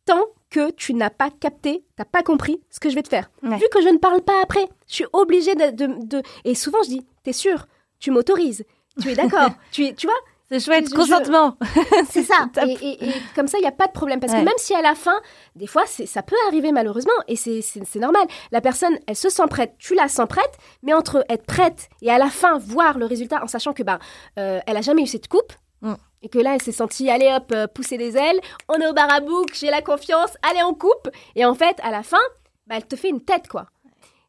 [0.08, 3.30] tant que tu n'as pas capté, t'as pas compris ce que je vais te faire.
[3.42, 3.56] Ouais.
[3.58, 6.82] Vu que je ne parle pas après, je suis obligée de, de, de- Et souvent,
[6.82, 7.66] je dis, t'es sûr
[8.00, 8.64] Tu m'autorises
[9.00, 10.16] Tu es d'accord tu, es, tu vois?
[10.50, 11.58] C'est chouette, Je- consentement.
[12.10, 12.48] C'est ça.
[12.66, 14.18] Et, et- et comme ça, il n'y a pas de problème.
[14.18, 14.38] Parce Ouais.
[14.40, 15.20] que même si à la fin,
[15.56, 17.12] des fois, ça peut arriver malheureusement.
[17.26, 18.26] Et c'est- c'est c'est normal.
[18.50, 19.74] La personne, elle se sent prête.
[19.78, 20.52] Tu la sens prête.
[20.82, 23.98] Mais entre être prête et à la fin voir le résultat en sachant que bah,
[24.38, 25.52] euh, elle a jamais eu cette coupe.
[25.82, 25.94] Mm.
[26.22, 28.40] Et que là, elle s'est sentie, allez hop, euh, pousser des ailes.
[28.68, 30.36] On est au bar à bouc, j'ai la confiance.
[30.48, 31.08] Allez, on coupe.
[31.36, 32.18] Et en fait, à la fin,
[32.66, 33.66] bah, elle te fait une tête, quoi.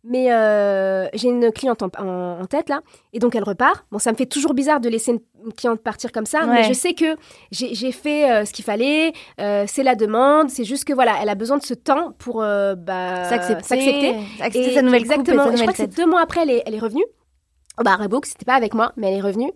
[0.06, 2.80] Mais euh, j'ai une cliente en, en- en tête là,
[3.12, 3.86] et donc elle repart.
[3.92, 6.64] Bon, ça me fait toujours bizarre de laisser une, une cliente partir comme ça, mais
[6.64, 7.18] je sais que
[7.52, 9.12] j'ai fait euh, ce qu'il fallait.
[9.42, 12.38] euh, c'est la demande, c'est juste que voilà, elle a besoin de ce temps pour
[12.38, 14.16] bah, S'accepter.
[14.40, 15.44] Accepter sa nouvelle exactement.
[15.44, 17.04] coupe et je crois que c'est deux mois après, elle est, elle est revenue.
[17.78, 19.52] Au bar à Book, c'était pas avec moi, mais elle est revenue.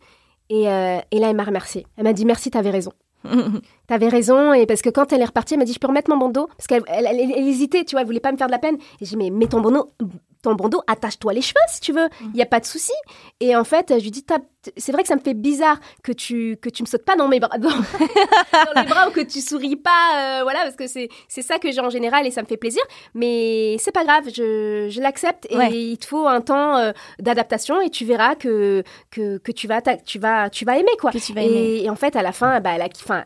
[0.49, 1.85] Et, euh, et là, elle m'a remercié.
[1.97, 2.91] Elle m'a dit merci, t'avais raison.
[3.87, 6.09] T'avais raison, et parce que quand elle est repartie, elle m'a dit Je peux remettre
[6.09, 8.47] mon bandeau Parce qu'elle elle, elle- elle hésitait, tu vois, elle voulait pas me faire
[8.47, 8.75] de la peine.
[8.99, 9.89] Et j'ai dit Mais mets ton bandeau,
[10.43, 12.91] ton bandeau attache-toi les cheveux si tu veux, il y a pas de souci.
[13.39, 14.23] Et en fait, je lui dis
[14.77, 17.27] C'est vrai que ça me fait bizarre que tu, que tu me sautes pas dans
[17.27, 19.89] mes bras, dans, dans les bras ou que tu souris pas,
[20.39, 22.57] euh, voilà, parce que c'est c'est ça que j'ai en général et ça me fait
[22.57, 22.83] plaisir.
[23.15, 25.71] Mais c'est pas grave, je, je l'accepte et Ouais.
[25.71, 29.81] il te faut un temps euh, d'adaptation et tu verras que, que, que tu, vas,
[29.81, 31.11] tu, vas, tu vas aimer quoi.
[31.11, 31.53] Que tu vas aimer.
[31.55, 33.23] Et, et en fait, à la fin, bah, elle a, enfin,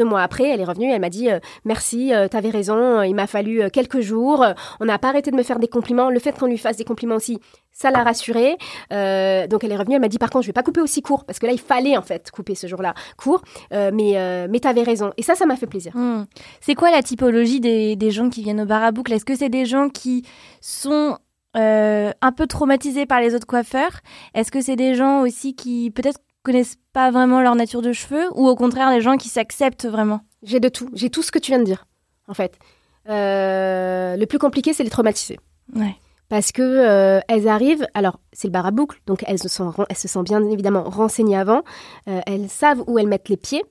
[0.00, 3.14] deux mois après, elle est revenue, elle m'a dit euh, merci, euh, t'avais raison, il
[3.14, 6.08] m'a fallu euh, quelques jours, euh, on n'a pas arrêté de me faire des compliments,
[6.08, 7.38] le fait qu'on lui fasse des compliments aussi,
[7.70, 8.56] ça l'a rassurée.
[8.92, 11.02] Euh, donc elle est revenue, elle m'a dit par contre, je vais pas couper aussi
[11.02, 13.42] court parce que là, il fallait en fait couper ce jour-là court,
[13.74, 15.12] euh, mais euh, mais t'avais raison.
[15.18, 15.92] Et ça, ça m'a fait plaisir.
[15.94, 16.24] Hmm.
[16.60, 19.12] C'est quoi la typologie des, des gens qui viennent au bar à boucle?
[19.12, 20.24] Est-ce que c'est des gens qui
[20.62, 21.18] sont
[21.56, 24.00] euh, un peu traumatisés par les autres coiffeurs?
[24.34, 28.28] Est-ce que c'est des gens aussi qui peut-être connaissent pas vraiment leur nature de cheveux
[28.34, 30.20] ou au contraire des gens qui s'acceptent vraiment?
[30.42, 31.86] J'ai de tout, j'ai tout ce que tu viens de dire,
[32.28, 32.58] en fait.
[33.08, 35.38] Euh, le plus compliqué, c'est les traumatiser.
[35.74, 35.94] Ouais.
[36.28, 37.86] parce que euh, elles arrivent.
[37.94, 40.84] Alors, c'est le bar à boucle, donc elles se sont, elles se sont bien évidemment
[40.84, 41.62] renseignées avant.
[42.08, 43.62] Euh, elles savent où elles mettent les pieds.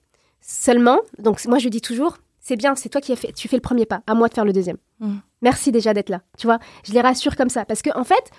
[0.41, 3.57] Seulement, donc moi je dis toujours, c'est bien, c'est toi qui as fait, tu fais
[3.57, 4.77] le premier pas, à moi de faire le deuxième.
[4.99, 5.21] Mhm.
[5.41, 6.21] Merci déjà d'être là.
[6.37, 8.31] Tu vois, je les rassure comme ça, parce que en fait,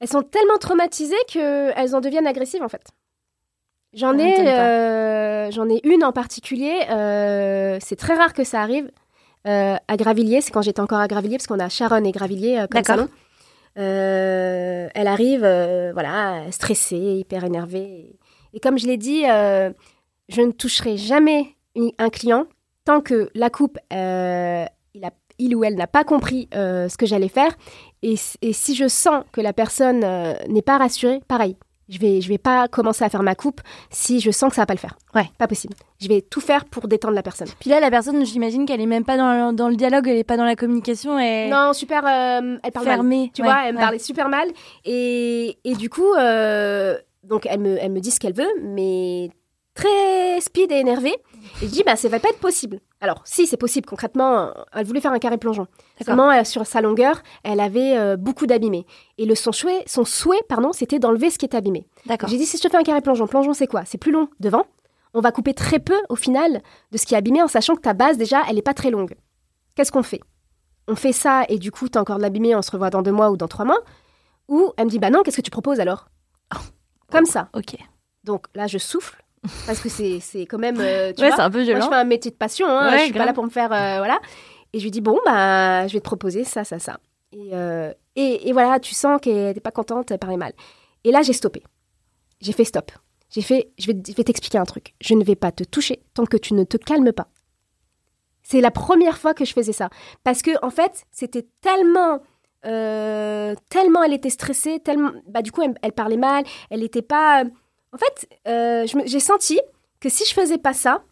[0.00, 2.86] elles sont tellement traumatisées qu'elles en deviennent agressives en fait.
[3.92, 6.80] J'en ai, euh, j'en ai une en particulier.
[6.90, 8.90] euh, c'est très rare que ça arrive.
[9.46, 12.58] euh, à Gravilliers, c'est quand j'étais encore à Gravilliers, parce qu'on a Sharon et Gravilliers
[12.70, 13.08] comme salon.
[14.94, 15.40] Elle arrive,
[15.94, 18.18] voilà, stressée, hyper énervée.
[18.52, 22.46] Et comme je l'ai dit, je ne toucherai jamais une- un client
[22.84, 27.28] tant que la coupe, il, a, il ou elle n'a pas compris ce que j'allais
[27.28, 27.52] faire.
[28.02, 30.00] Et, et si je sens que la personne
[30.48, 31.56] n'est pas rassurée, pareil.
[31.90, 33.60] Je vais, je vais pas commencer à faire ma coupe
[33.90, 34.96] si je sens que ça va pas le faire.
[35.14, 35.24] Ouais.
[35.38, 35.74] Pas possible.
[36.00, 37.48] Je vais tout faire pour détendre la personne.
[37.58, 40.16] Puis là, la personne, j'imagine qu'elle est même pas dans le, dans le dialogue, elle
[40.16, 41.18] est pas dans la communication,
[41.50, 42.04] Non, super.
[42.06, 42.94] euh, elle parle mal.
[42.94, 43.30] fermée.
[43.34, 43.82] Tu Ouais, vois, elle me ouais.
[43.84, 44.48] parlait super mal.
[44.84, 49.30] Et, et du coup, euh, donc elle me, elle me dit ce qu'elle veut, mais
[49.80, 51.14] très speed et énervée.
[51.62, 52.80] Et je dis, bah, ça va pas être possible.
[53.00, 53.86] Alors, si, c'est possible.
[53.86, 55.66] Concrètement, euh, elle voulait faire un carré plongeon.
[56.04, 58.86] Seulement, euh, sur sa longueur, elle avait euh, beaucoup d'abîmés.
[59.18, 61.86] Et le, son souhait, son souhait pardon, c'était d'enlever ce qui est abîmé.
[62.06, 62.28] D'accord.
[62.28, 63.84] J'ai dit, si je te fais un carré plongeon, plongeon, c'est quoi?
[63.84, 64.64] C'est plus long devant.
[65.14, 66.62] On va couper très peu, au final,
[66.92, 68.90] de ce qui est abîmé, en sachant que ta base, déjà, elle n'est pas très
[68.90, 69.14] longue.
[69.74, 70.20] Qu'est-ce qu'on fait?
[70.88, 73.02] On fait ça, et du coup, tu as encore de l'abîmé, on se revoit dans
[73.02, 73.80] deux mois ou dans trois mois.
[74.48, 76.08] Ou elle me dit, bah non, qu'est-ce que tu proposes alors?
[77.10, 77.48] Comme ça.
[77.54, 77.76] Ok.
[78.24, 79.24] Donc là, je souffle,
[79.66, 80.78] parce que c'est quand même...
[80.80, 82.98] euh, tu Ouais, c'est un peu moi, je fais un métier de passion, hein, Ouais,
[82.98, 83.72] je suis pas là pour me faire...
[83.72, 84.18] euh, voilà.
[84.72, 86.98] Et je lui dis, bon, bah, je vais te proposer ça, ça, ça.
[87.32, 90.52] Et, euh, et, et voilà, tu sens qu'elle n'était pas contente, elle parlait mal.
[91.04, 91.62] Et là, j'ai stoppé.
[92.40, 92.92] J'ai fait stop.
[93.30, 94.94] J'ai fait, je vais, je vais t'expliquer un truc.
[95.00, 97.28] Je ne vais pas te toucher tant que tu ne te calmes pas.
[98.42, 99.88] C'est la première fois que je faisais ça.
[100.24, 102.20] Parce que, en fait, c'était tellement...
[102.66, 105.10] euh, tellement elle était stressée, tellement...
[105.28, 107.44] Bah, du coup, elle, elle parlait mal, elle n'était pas...
[107.92, 109.60] En fait, euh, j'ai senti
[110.00, 111.02] que si je faisais pas ça,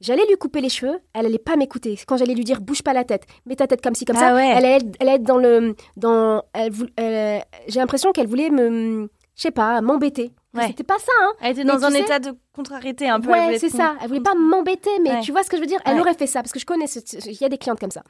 [0.00, 1.98] j'allais lui couper les cheveux, elle allait pas m'écouter.
[2.06, 4.20] Quand j'allais lui dire bouge pas la tête, mets ta tête comme ci comme Ah
[4.20, 4.46] ça, ouais.
[4.48, 8.50] elle allait, être- elle allait dans le dans elle, voul- elle- j'ai l'impression qu'elle voulait
[8.50, 10.32] me je sais pas, m'embêter.
[10.54, 10.66] Ouais.
[10.68, 11.32] C'était pas ça hein.
[11.42, 13.30] Elle était dans un sais- état de contrariété un peu.
[13.30, 13.94] Ouais, c'est ça.
[14.00, 15.20] Elle voulait pas m'embêter, mais Ouais.
[15.20, 15.80] tu vois ce que je veux dire?
[15.84, 16.86] Elle aurait fait ça parce que je connais.
[16.86, 18.02] ce- Il y a des clientes comme ça.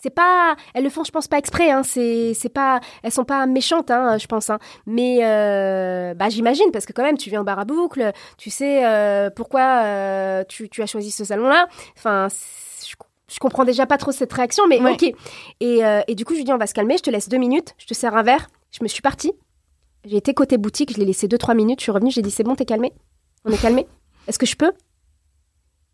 [0.00, 1.70] C'est pas, elles le font, je pense pas exprès.
[1.72, 1.82] Hein.
[1.82, 4.48] C'est, c'est pas, elles sont pas méchantes, hein, je pense.
[4.48, 4.58] Hein.
[4.86, 8.48] Mais euh, bah j'imagine parce que quand même, tu viens au bar à boucle, tu
[8.50, 11.66] sais euh, pourquoi euh, tu, tu as choisi ce salon-là.
[11.96, 12.94] Enfin, c'est- je,
[13.34, 14.92] je comprends déjà pas trop cette réaction, mais Ouais.
[14.92, 15.12] ok.
[15.60, 16.96] Et, et du coup, je lui dis on va se calmer.
[16.96, 17.74] Je te laisse deux minutes.
[17.76, 18.46] Je te sers un verre.
[18.70, 19.32] Je me suis partie.
[20.04, 20.92] J'ai été côté boutique.
[20.94, 21.80] Je l'ai laissé deux trois minutes.
[21.80, 22.12] Je suis revenue.
[22.12, 22.92] J'ai dit c'est bon, t'es calmé.
[23.44, 23.86] On est calmé.
[24.28, 24.72] Est-ce que je peux?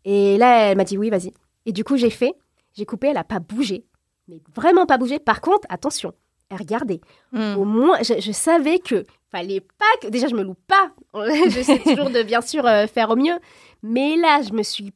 [0.05, 1.33] Et là, elle m'a dit oui, vas-y.
[1.65, 2.33] Et du coup, j'ai fait.
[2.73, 3.07] J'ai coupé.
[3.07, 3.85] Elle a pas bougé,
[4.27, 5.19] mais vraiment pas bougé.
[5.19, 6.13] Par contre, attention,
[6.51, 7.01] regardait.
[7.31, 7.55] Hmm.
[7.57, 10.07] Au moins, je, je savais que fallait pas que.
[10.07, 10.91] Déjà, je me loupe pas.
[11.49, 13.37] J'essaie toujours de bien sûr euh, faire au mieux.
[13.83, 14.93] Mais là, je me suis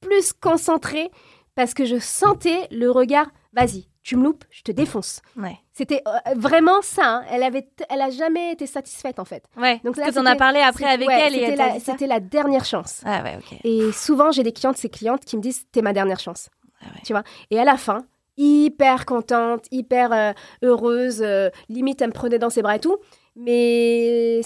[0.00, 1.10] plus concentrée
[1.54, 3.26] parce que je sentais le regard.
[3.52, 5.20] Vas-y, tu me loupes, je te défonce.
[5.36, 5.56] Ouais.
[5.72, 7.16] C'était euh, vraiment ça.
[7.16, 7.24] hein.
[7.30, 9.44] Elle avait, elle a jamais été satisfaite en fait.
[9.56, 9.80] Ouais.
[9.84, 12.20] Donc là, que t'en as parlé après avec ouais, elle et c'était elle la, c'était
[12.20, 13.00] dernière chance.
[13.04, 13.58] Ah ouais, ok.
[13.64, 16.50] Et souvent, j'ai des clientes, ces clientes qui me disent T'es ma dernière chance.
[16.80, 17.00] Ah ouais.
[17.04, 17.22] Tu vois?
[17.50, 18.04] Et à la fin,
[18.38, 20.32] hyper contente, hyper euh,
[20.62, 22.96] heureuse, euh, limite, elle me prenait dans ses bras et tout.
[23.36, 24.40] Mais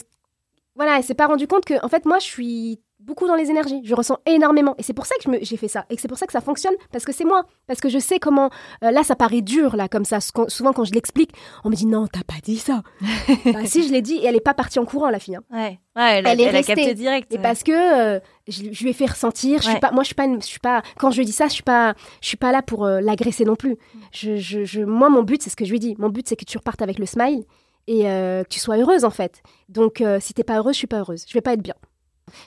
[0.74, 3.51] voilà, elle s'est pas rendue compte que, en fait, moi, je suis beaucoup dans les
[3.51, 3.81] énergies.
[3.85, 4.75] Je ressens énormément.
[4.79, 5.85] Et c'est pour ça que j'ai fait ça.
[5.91, 6.75] Et c'est pour ça que ça fonctionne.
[6.93, 7.45] Parce que c'est moi.
[7.67, 8.51] Parce que je sais comment.
[8.85, 10.21] euh, là, ça paraît dur, là, comme ça.
[10.21, 11.33] Sou- Souvent, quand je l'explique,
[11.65, 12.83] on me dit Non, t'as pas dit ça.
[13.47, 14.15] bah, si, je l'ai dit.
[14.17, 15.37] Et elle est pas partie en courant, la fille.
[15.37, 15.43] hein.
[15.51, 15.79] Ouais.
[15.97, 16.75] Ouais, elle, a- Elle est elle a restée.
[16.75, 17.33] capté direct.
[17.33, 17.43] Et ouais.
[17.43, 17.73] parce que
[18.17, 19.59] euh, je, je lui ai fait ressentir.
[19.59, 19.81] Je suis Ouais.
[19.81, 20.83] pas, moi, je suis pas, une- je suis pas.
[20.99, 23.45] Quand je lui dis ça, je suis pas, je suis pas là pour euh, l'agresser
[23.45, 23.77] non plus.
[24.13, 25.95] Je, je, je- moi, mon but, c'est ce que je lui dis.
[25.99, 27.45] Mon but, c'est que tu repartes avec le smile
[27.89, 29.43] et que tu sois heureuse en fait.
[29.69, 31.25] Donc, si t'es pas heureuse, je suis pas heureuse.
[31.29, 31.75] Je vais pas être bien.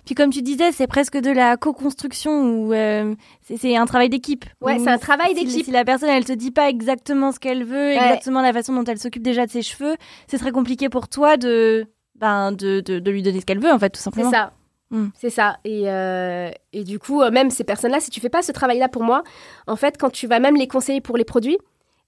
[0.05, 4.09] Puis comme tu disais, c'est presque de la co-construction ou euh, c'est c'est un travail
[4.09, 4.45] d'équipe.
[4.61, 5.65] Ouais, c'est un travail d'équipe.
[5.65, 8.83] Si la personne, elle te dit pas exactement ce qu'elle veut, exactement la façon dont
[8.86, 9.95] elle s'occupe déjà de ses cheveux,
[10.27, 13.71] c'est très compliqué pour toi de, ben, de, de, de lui donner ce qu'elle veut,
[13.71, 14.31] en fait, tout C'est simplement.
[14.31, 14.53] ça.
[14.91, 15.07] Mm.
[15.15, 15.57] C'est ça.
[15.65, 18.88] Et, euh, et du coup, euh, même ces personnes-là, si tu fais pas ce travail-là
[18.88, 19.23] pour moi,
[19.67, 21.57] en fait, quand tu vas même les conseiller pour les produits,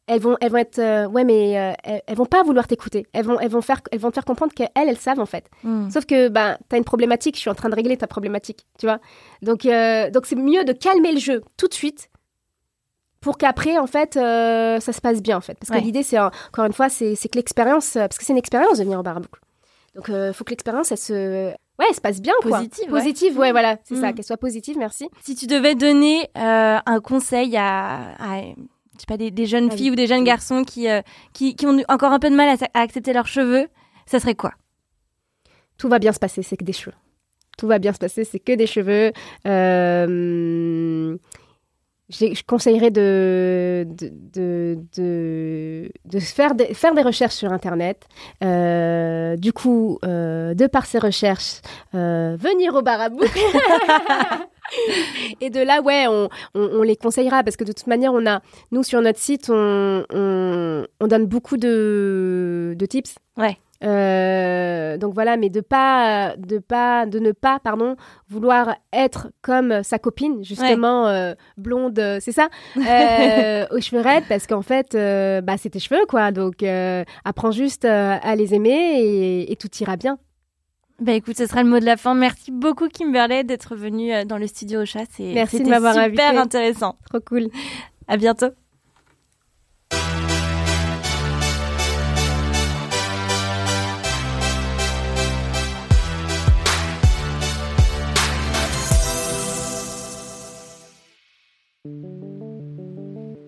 [0.08, 3.06] elles vont, elles vont être, euh, ouais, mais euh, elles, elles vont pas vouloir t'écouter.
[3.14, 5.50] Elles vont, elles vont faire, elles vont te faire comprendre qu'elles, elles savent en fait.
[5.64, 5.90] Mm.
[5.90, 7.36] Sauf que, ben, t'as une problématique.
[7.36, 9.00] Je suis en train de régler ta problématique, tu vois.
[9.42, 12.10] Donc, euh, donc c'est mieux de calmer le jeu tout de suite.
[13.20, 15.58] Pour qu'après, en fait, ça se passe bien, en fait.
[15.60, 15.80] Parce Ouais.
[15.80, 18.84] que l'idée, c'est, encore une fois, c'est que l'expérience, parce que c'est une expérience de
[18.84, 19.42] venir au bar à boucle.
[19.96, 22.60] Donc, il faut que l'expérience, elle se, ouais, elle se passe bien, quoi.
[22.60, 23.00] Positive, ouais.
[23.00, 25.10] Positive, ouais, voilà, c'est ça, qu'elle soit positive, merci.
[25.24, 28.42] Si tu devais donner un conseil à, à,
[28.98, 31.02] je sais pas, des, des jeunes Ah filles ou des jeunes garçons qui, euh,
[31.34, 33.68] qui, qui ont encore un peu de mal à, accepter leurs cheveux,
[34.06, 34.54] ça serait quoi?
[35.78, 36.96] Tout va bien se passer, c'est que des cheveux.
[37.58, 39.12] Tout va bien se passer, c'est que des cheveux.
[39.48, 41.18] Euh,
[42.10, 48.08] je conseillerais de, de, de, de, faire, des, recherches sur Internet,
[48.44, 51.62] euh, du coup, de par ses recherches,
[51.94, 53.10] venir au bar à
[55.42, 58.42] et de là, ouais, on, les conseillera parce que de toute manière, on a,
[58.72, 60.06] nous sur notre site, on,
[61.02, 63.16] donne beaucoup de, de tips.
[63.38, 63.58] Ouais.
[63.84, 67.96] Euh, donc voilà, mais de pas, de pas, de ne pas, pardon,
[68.28, 74.48] vouloir être comme sa copine, justement euh, blonde, c'est ça, euh, aux cheveux raides, parce
[74.48, 74.94] qu'en fait,
[75.44, 76.32] bah c'est tes cheveux quoi.
[76.32, 76.64] Donc
[77.26, 80.18] apprends juste à les aimer et, tout ira bien.
[81.00, 82.16] Bah écoute, ce sera le mot de la fin.
[82.16, 85.06] Merci beaucoup Kimberley d'être venue dans le studio au chat.
[85.20, 86.24] Merci de m'avoir invité.
[86.24, 86.96] Super intéressant.
[87.10, 87.50] Trop cool.
[88.08, 88.48] À bientôt.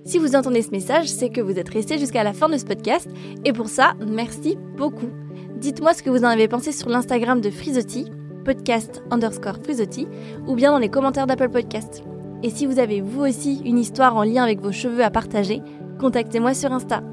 [0.10, 2.66] Si vous entendez ce message, c'est que vous êtes resté jusqu'à la fin de ce
[2.66, 3.08] podcast.
[3.46, 5.12] Et pour ça, merci beaucoup.
[5.58, 8.10] Dites-moi ce que vous en avez pensé sur l'Instagram de Frisotti,
[8.44, 10.08] podcast underscore Frisotti,
[10.48, 12.04] ou bien dans les commentaires d'Apple Podcast.
[12.42, 15.62] Et si vous avez vous aussi une histoire en lien avec vos cheveux à partager,
[16.00, 17.04] contactez-moi sur Insta.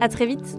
[0.00, 0.58] À très vite